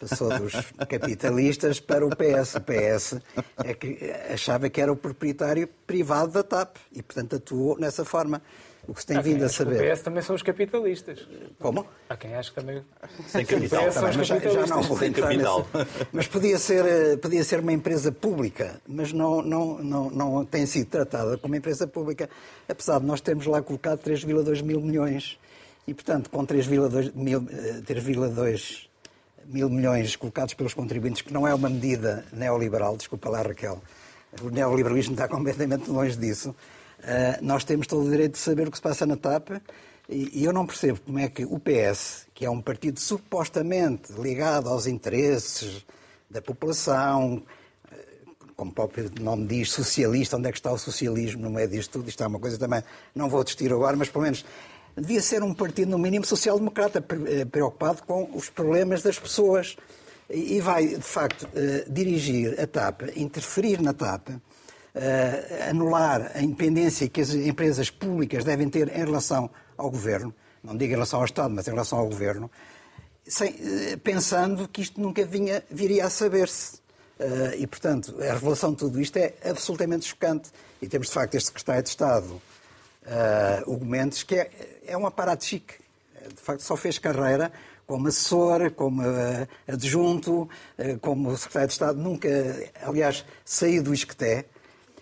[0.00, 0.54] passou dos
[0.88, 2.54] capitalistas para o PS.
[2.54, 3.20] O PS
[3.62, 3.98] é que
[4.32, 8.42] achava que era o proprietário privado da TAP e, portanto, atuou nessa forma.
[8.88, 9.90] O que se tem Há vindo a saber.
[9.90, 11.26] O PS também são os capitalistas.
[11.58, 11.86] Como?
[12.08, 12.82] Há quem acha que também.
[13.28, 13.86] Sem capital.
[13.86, 15.66] PS são os já, já não vou Sem capital.
[15.72, 16.06] Nesse...
[16.12, 20.66] Mas podia ser, eh, podia ser uma empresa pública, mas não, não, não, não tem
[20.66, 22.28] sido tratada como empresa pública,
[22.68, 25.38] apesar de nós termos lá colocado 3,2 mil milhões.
[25.86, 31.54] E, portanto, com 3,2 mil, 3,2 eh, mil milhões colocados pelos contribuintes, que não é
[31.54, 33.80] uma medida neoliberal, desculpa lá Raquel,
[34.42, 36.54] o neoliberalismo está completamente longe disso.
[37.00, 39.50] Uh, nós temos todo o direito de saber o que se passa na TAP
[40.12, 44.68] e, eu não percebo como é que o PS, que é um partido supostamente ligado
[44.68, 45.86] aos interesses
[46.28, 47.40] da população,
[47.90, 47.96] ah,
[48.56, 51.92] como o próprio nome diz, socialista, onde é que está o socialismo no meio disto
[51.92, 52.08] tudo?
[52.08, 52.82] Isto é uma coisa também,
[53.14, 54.44] não vou discutir agora, mas pelo menos
[54.96, 59.76] devia ser um partido, no mínimo, social-democrata, eh, preocupado com os problemas das pessoas.
[60.28, 64.28] E vai, de facto, eh, dirigir a TAP, interferir na TAP,
[64.94, 70.76] eh, anular a independência que as empresas públicas devem ter em relação ao governo, não
[70.76, 72.50] digo em relação ao Estado, mas em relação ao governo,
[73.26, 73.54] sem,
[74.02, 76.80] pensando que isto nunca vinha, viria a saber-se.
[77.58, 80.50] E, portanto, a revelação de tudo isto é absolutamente chocante.
[80.80, 82.40] E temos, de facto, este secretário de Estado
[83.06, 84.50] uh, Hugo Mendes, que é,
[84.86, 85.74] é um aparato chique.
[86.28, 87.52] De facto, só fez carreira
[87.86, 91.98] como assessor, como uh, adjunto, uh, como secretário de Estado.
[91.98, 92.28] Nunca,
[92.82, 94.46] aliás, saí do Isqueté.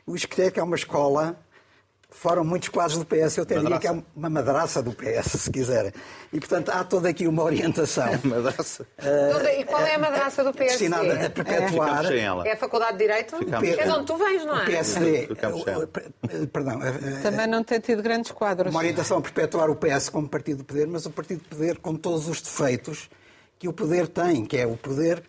[0.09, 1.39] O Isqueté, que é uma escola
[2.11, 5.51] foram muitos quadros do PS, eu até diria que é uma madraça do PS, se
[5.51, 5.93] quiserem.
[6.33, 8.09] E, portanto, há toda aqui uma orientação.
[8.09, 8.87] É madraça.
[8.99, 10.89] Uh, e qual é a madraça do PSD?
[10.89, 12.11] Destinada a perpetuar...
[12.11, 13.37] É, é a Faculdade de Direito?
[13.37, 14.63] É de onde tu vens, não é?
[14.63, 15.29] O PSD...
[16.51, 16.81] Perdão.
[17.23, 18.71] Também não tem tido grandes quadros.
[18.71, 21.79] Uma orientação a perpetuar o PS como partido de poder, mas o partido de poder
[21.79, 23.11] com todos os defeitos
[23.59, 25.23] que o poder tem, que é o poder eh,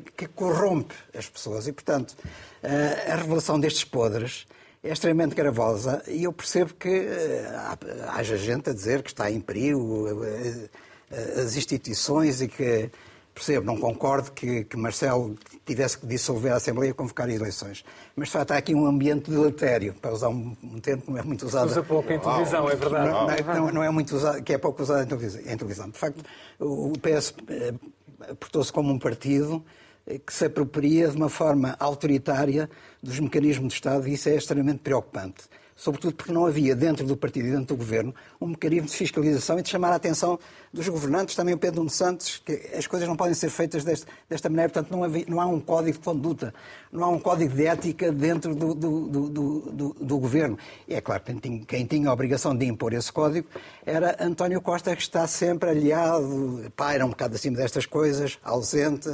[0.00, 1.66] que corrompe as pessoas.
[1.66, 2.16] E, portanto,
[2.62, 4.46] eh, a revelação destes podres
[4.82, 9.40] é extremamente gravosa e eu percebo que uh, haja gente a dizer que está em
[9.40, 10.68] perigo uh,
[11.40, 12.90] as instituições e que,
[13.34, 17.84] percebo, não concordo que, que, Marcelo tivesse que dissolver a Assembleia e convocar eleições.
[18.14, 21.18] Mas, de facto, há aqui um ambiente deletério, para usar um, um termo que não
[21.18, 21.66] é muito usado.
[21.70, 23.10] Usa pouco em televisão, é verdade.
[23.10, 25.40] Não, não, não, é muito usado, que é pouco usado em televisão.
[25.40, 25.90] Em televisão.
[25.90, 26.22] De facto,
[26.58, 27.34] o, o PS
[28.38, 29.64] portou-se como um partido
[30.26, 32.68] que se apropria de uma forma autoritária
[33.02, 35.44] dos mecanismos de Estado e isso é extremamente preocupante.
[35.76, 39.58] sobretudo porque não havia dentro do partido e dentro do governo um mecanismo de fiscalização
[39.58, 40.38] e de chamar a atenção
[40.72, 44.06] dos governantes, também o Pedro Nuno Santos, que as coisas não podem ser feitas deste,
[44.28, 46.54] desta maneira, portanto não, havia, não, há um código de conduta,
[46.92, 50.58] não há um código de ética dentro do, do, do, do, governo.
[50.86, 53.48] E é claro que quem tinha, quem tinha, a obrigação de impor esse código
[53.84, 59.10] era António Costa, que está sempre aliado, paira um bocado acima destas coisas, ausente,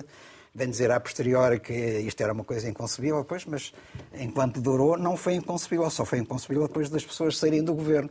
[0.52, 3.72] Vem dizer a posteriori que isto era uma coisa inconcebível, pois, mas
[4.12, 8.10] enquanto durou, não foi inconcebível, só foi inconcebível depois das pessoas saírem do governo.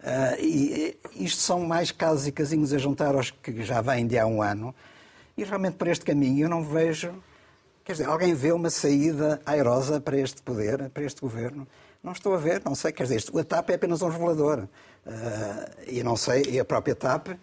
[0.00, 4.18] Uh, e isto são mais casos e casinhos a juntar aos que já vêm de
[4.18, 4.74] há um ano.
[5.36, 7.14] E realmente por este caminho eu não vejo.
[7.84, 11.66] Quer dizer, alguém vê uma saída airosa para este poder, para este governo?
[12.02, 12.90] Não estou a ver, não sei.
[12.92, 14.66] Quer dizer, a TAP é apenas um revelador.
[15.06, 15.10] Uh,
[15.86, 17.38] e não sei, e a própria TAP, uh,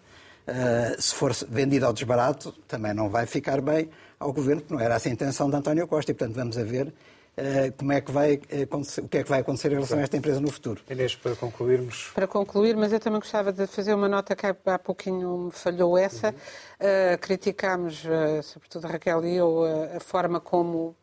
[1.00, 4.94] se for vendida ao desbarato, também não vai ficar bem ao governo, que não era
[4.94, 6.10] essa a intenção de António Costa.
[6.10, 9.28] E, portanto, vamos a ver uh, como é que vai acontecer, o que é que
[9.28, 10.80] vai acontecer em relação a esta empresa no futuro.
[10.90, 12.10] Inês, para concluirmos.
[12.14, 15.96] Para concluir, mas eu também gostava de fazer uma nota que há pouquinho me falhou
[15.96, 16.28] essa.
[16.28, 16.34] Uhum.
[16.34, 19.64] Uh, criticámos, uh, sobretudo a Raquel e eu,
[19.96, 20.94] a forma como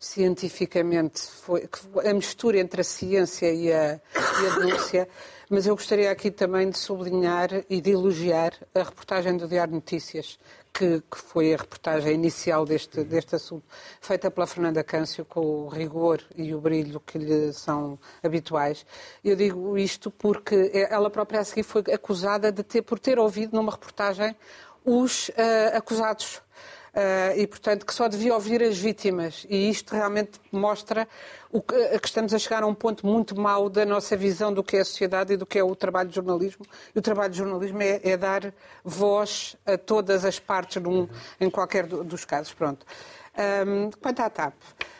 [0.00, 1.68] cientificamente foi
[2.08, 5.08] a mistura entre a ciência e a, e a denúncia,
[5.50, 10.38] mas eu gostaria aqui também de sublinhar e de elogiar a reportagem do Diário Notícias,
[10.72, 13.64] que, que, foi a reportagem inicial deste, deste assunto,
[14.00, 18.86] feita pela Fernanda Câncio, com o rigor e o brilho que lhe são habituais.
[19.24, 23.56] Eu digo isto porque ela própria a seguir foi acusada de ter, por ter ouvido
[23.56, 24.36] numa reportagem
[24.84, 26.40] os uh, acusados.
[26.90, 29.46] Uh, e, portanto, que só devia ouvir as vítimas.
[29.48, 31.06] E isto realmente mostra
[31.52, 34.76] que, que, estamos a chegar a um ponto muito mau da nossa visão do que
[34.76, 36.66] é a sociedade e do que é o trabalho de jornalismo.
[36.94, 38.52] E o trabalho de jornalismo é, é dar
[38.84, 41.08] voz a todas as partes num,
[41.40, 42.52] em qualquer dos casos.
[42.52, 42.84] Pronto.
[43.38, 44.54] Um, quanto à TAP,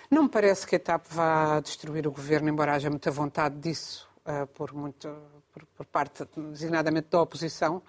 [0.09, 4.09] não me parece que a TAP vá destruir o governo, embora haja muita vontade disso
[4.25, 5.09] uh, por, muito,
[5.53, 7.83] por, por parte, designadamente, da oposição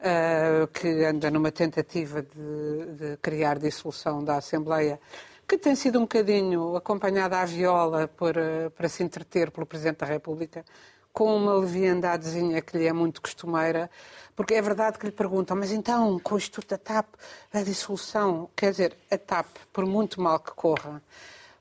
[0.00, 5.00] uh, que anda numa tentativa de, de, criar dissolução da Assembleia,
[5.46, 9.98] que tem sido um bocadinho acompanhada à viola por, uh, para se entreter pelo Presidente
[9.98, 10.64] da República,
[11.12, 13.90] com uma leviandadezinha que lhe é muito costumeira,
[14.34, 17.06] porque é verdade que lhe perguntam, mas então, com o Instituto da TAP,
[17.52, 21.02] a dissolução, quer dizer, a TAP, por muito mal que corra,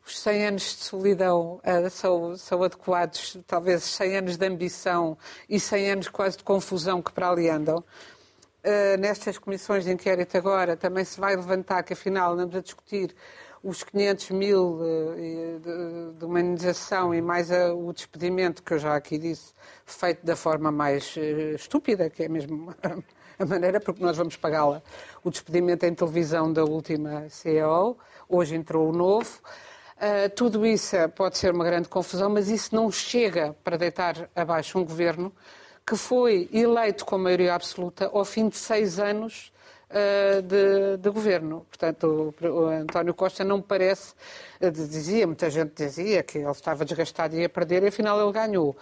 [0.05, 5.17] os 100 anos de solidão uh, são, são, adequados, talvez 100 anos de ambição
[5.47, 7.83] e 100 anos quase de confusão que para ali andam.
[8.61, 13.15] Uh, nestas comissões de inquérito agora também se vai levantar que afinal andamos a discutir
[13.63, 18.79] os 500 mil uh, de, de uma indenização e mais a, o despedimento, que eu
[18.79, 19.53] já aqui disse,
[19.85, 22.73] feito da forma mais uh, estúpida, que é mesmo
[23.39, 24.81] a maneira, porque nós vamos pagá-la.
[25.23, 27.97] O despedimento em televisão da última CEO,
[28.27, 29.39] hoje entrou o novo.
[29.97, 34.77] Uh, tudo isso pode ser uma grande confusão, mas isso não chega para deitar abaixo
[34.77, 35.33] um governo
[35.89, 39.51] que foi eleito com maioria absoluta ao fim de seis anos
[39.89, 41.65] uh, de, de, governo.
[41.67, 44.13] Portanto, o, o, António Costa não parece,
[44.61, 48.31] uh, dizia, muita gente dizia que ele estava desgastado e ia perder, e afinal ele
[48.31, 48.77] ganhou.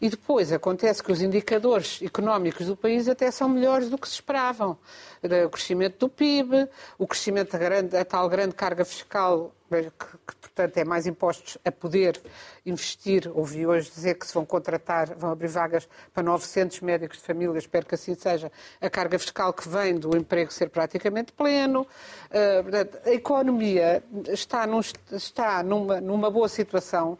[0.00, 4.14] E depois acontece que os indicadores económicos do país até são melhores do que se
[4.14, 4.78] esperavam.
[5.20, 10.76] O crescimento do PIB, o crescimento da, grande, tal grande carga fiscal que, que portanto,
[10.76, 12.20] é mais impostos a poder
[12.64, 13.30] investir.
[13.34, 17.58] Ouvi hoje dizer que se vão contratar, vão abrir vagas para 900 médicos de família,
[17.58, 21.82] espero que assim seja, a carga fiscal que vem do emprego ser praticamente pleno.
[21.82, 27.18] Uh, portanto, a economia está, num, está numa, numa boa situação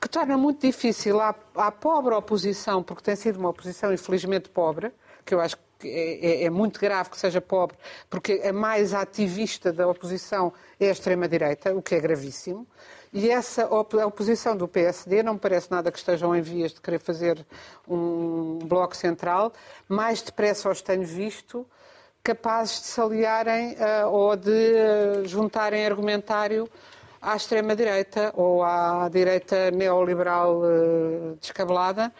[0.00, 4.90] que torna muito difícil à, à pobre oposição, porque tem sido uma oposição infelizmente pobre,
[5.26, 7.76] que eu acho que é, é, é, muito grave que seja pobre,
[8.08, 12.66] porque a mais ativista da oposição é a extrema-direita, o que é gravíssimo.
[13.12, 16.80] E essa a oposição do PSD não me parece nada que estejam em vias de
[16.80, 17.44] querer fazer
[17.88, 19.52] um bloco central.
[19.88, 21.66] Mais depressa os tenho visto
[22.22, 26.68] capazes de se aliarem uh, ou de uh, juntarem argumentário
[27.20, 32.12] à extrema-direita ou à direita neoliberal uh, descabelada.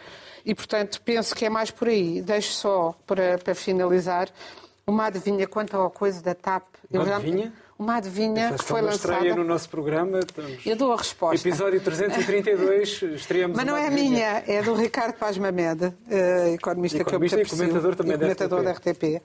[0.44, 2.22] E, portanto, penso que é mais por aí.
[2.22, 4.28] Deixo só, para, para finalizar,
[4.86, 6.64] uma adivinha quanto à coisa da TAP.
[6.90, 7.46] Uma Eu adivinha?
[7.46, 7.52] Já...
[7.78, 9.14] Uma adivinha que foi lançada.
[9.14, 10.18] estreia no nosso programa.
[10.18, 10.66] Estamos...
[10.66, 11.48] Eu dou a resposta.
[11.48, 15.94] Episódio 332, estreamos Mas não é a minha, é do Ricardo Paz Mamed,
[16.52, 18.82] economista, economista que eu e comentador também e comentador da RTP.
[18.82, 19.22] da RTP.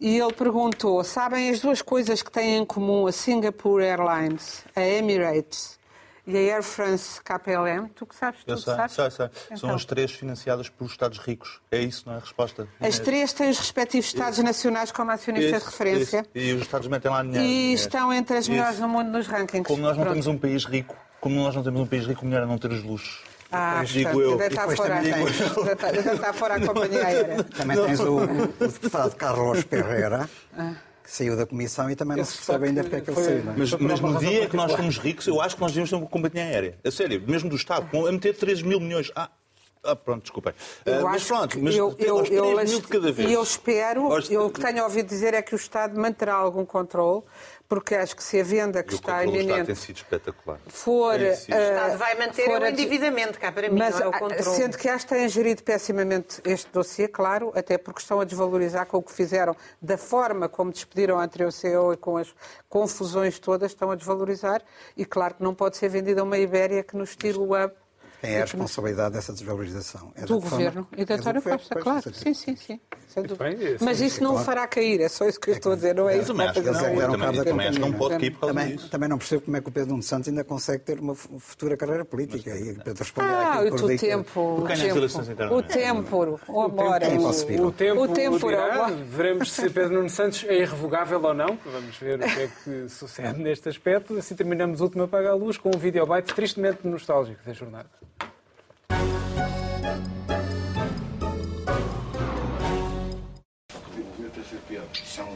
[0.00, 4.82] E ele perguntou: sabem as duas coisas que têm em comum a Singapore Airlines, a
[4.82, 5.75] Emirates
[6.26, 8.94] e a Air France KPLM, tu que sabes, tu Eu sei, sabes?
[8.94, 9.26] sei, sei.
[9.46, 9.56] Então.
[9.58, 11.60] São as três financiadas por Estados ricos.
[11.70, 12.66] É isso, não é a resposta?
[12.80, 16.26] As três têm os respectivos Estados nacionais como acionistas de referência.
[16.34, 17.44] E os Estados metem lá dinheiro.
[17.44, 19.66] E estão entre as melhores no mundo nos rankings.
[19.68, 20.14] Como nós não Pronto.
[20.14, 22.72] temos um país rico, como nós não temos um país rico, melhor é não ter
[22.72, 23.22] os luxos.
[23.52, 24.30] Ah, Digo portanto, eu.
[24.32, 27.44] ainda E está depois fora, tens- está- ainda está fora a companhia aérea.
[27.44, 30.28] Também tens o, o deputado Carlos Pereira,
[31.06, 33.24] que saiu da comissão e também não se percebe ainda porque é que ele foi-
[33.24, 33.44] saiu.
[33.44, 33.56] não é?
[33.56, 36.06] Mas, mas no dia que nós fomos ricos, eu acho que nós devíamos ter uma
[36.06, 36.78] companhia aérea.
[36.84, 39.10] A sério, mesmo do Estado, com- a meter 13 mil milhões.
[39.14, 39.30] Ah,
[39.86, 40.52] ah pronto, desculpem.
[40.84, 43.30] Ah, Eu mas acho pronto, mas eu, eu, aos 3 eu, mil de cada vez.
[43.30, 46.34] E eu espero, Aos- eu, o que tenho ouvido dizer é que o Estado manterá
[46.34, 47.22] algum controle,
[47.68, 49.96] porque acho que se a venda que E o está do Estado tem iminente sido
[49.96, 50.58] espetacular.
[50.68, 51.18] for...
[51.18, 51.54] Tem sido.
[51.54, 54.06] O eh, Estado vai manter for o a- endividamento, cá para mim, Mas, não é
[54.06, 54.56] o ah, controle.
[54.56, 58.86] sendo que acho que têm gerido pessimamente este dossiê, claro, até porque estão a desvalorizar
[58.86, 62.32] com o que fizeram, da forma como despediram a anterior CEO e com as
[62.68, 64.62] confusões todas, estão a desvalorizar.
[64.96, 67.72] E claro que não pode ser vendida uma Ibéria que nos tire o hub
[68.20, 70.12] Quem é a responsabilidade dessa desvalorização?
[70.16, 72.14] É do da governo forma- e da é do António Costa, claro.
[72.14, 72.80] Sim, sim, sim.
[73.08, 73.56] Sem Muito dúvida.
[73.56, 74.46] bem, Mas sim, isso não o claro.
[74.46, 76.60] fará cair, é só isso que eu estou a dizer, não é isso também acho
[76.60, 77.88] que não.
[77.88, 78.90] É pode cair por causa Também, disso.
[78.90, 81.38] também não percebo como é que o Pedro Nuno Santos ainda consegue ter uma fu-
[81.38, 82.50] futura carreira política.
[82.50, 83.96] E Pedro responder Ah, o tempo, o tempo, o é?
[83.96, 84.68] tempo, o.
[84.68, 86.16] É tempo,
[87.96, 88.46] O tempo
[89.10, 91.58] veremos se Pedro Nuno Santos é irrevogável ou não.
[91.64, 94.16] Vamos ver o que é que sucede neste aspecto.
[94.18, 97.86] Assim terminamos o último Apaga a Luz com um videobite tristemente nostálgico da jornada.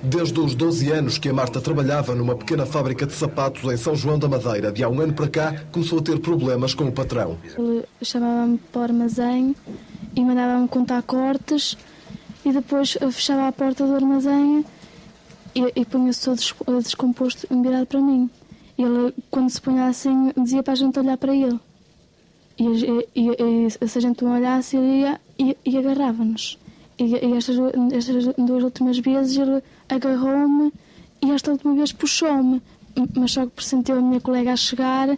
[0.03, 3.95] Desde os 12 anos que a Marta trabalhava numa pequena fábrica de sapatos em São
[3.97, 6.93] João da Madeira, de há um ano para cá, começou a ter problemas com o
[6.93, 7.39] patrão.
[7.45, 9.55] Ele chamava-me para o armazém
[10.15, 11.77] e mandava-me contar cortes
[12.45, 14.65] e depois eu fechava a porta do armazém
[15.55, 18.29] e, e punha-se todo des- descomposto virado para mim.
[18.79, 21.59] Ele, quando se punha assim, dizia para a gente olhar para ele.
[22.61, 26.59] E, e- e- e se a gente não olhasse, ele ia e, e agarrava-nos.
[26.99, 27.57] E, e estas,
[27.93, 30.71] estas duas últimas vezes ele agarrou-me
[31.23, 32.61] e esta última vez puxou-me.
[33.17, 35.09] Mas só que pressentiu a minha colega a chegar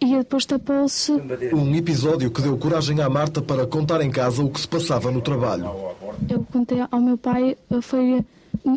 [0.00, 1.10] e depois tapou-se.
[1.52, 5.10] Um episódio que deu coragem à Marta para contar em casa o que se passava
[5.10, 5.64] no trabalho.
[6.28, 8.24] Eu contei ao meu pai, foi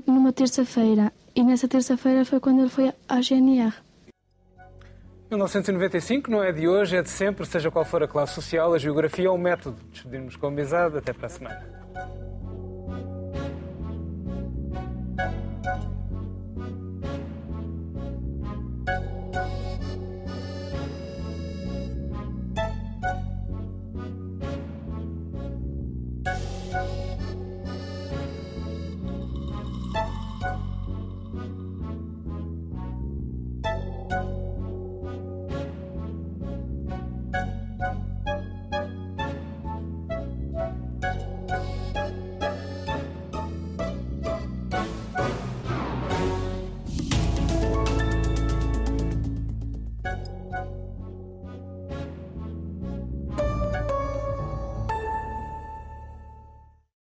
[0.08, 1.12] numa terça-feira.
[1.36, 3.74] E nessa terça-feira foi quando ele foi à GNR.
[5.30, 8.80] 1995 não é de hoje, é de sempre, seja qual for a classe social, a
[8.80, 9.78] geografia é um método.
[9.92, 11.80] Despedimos com amizade, até para a semana.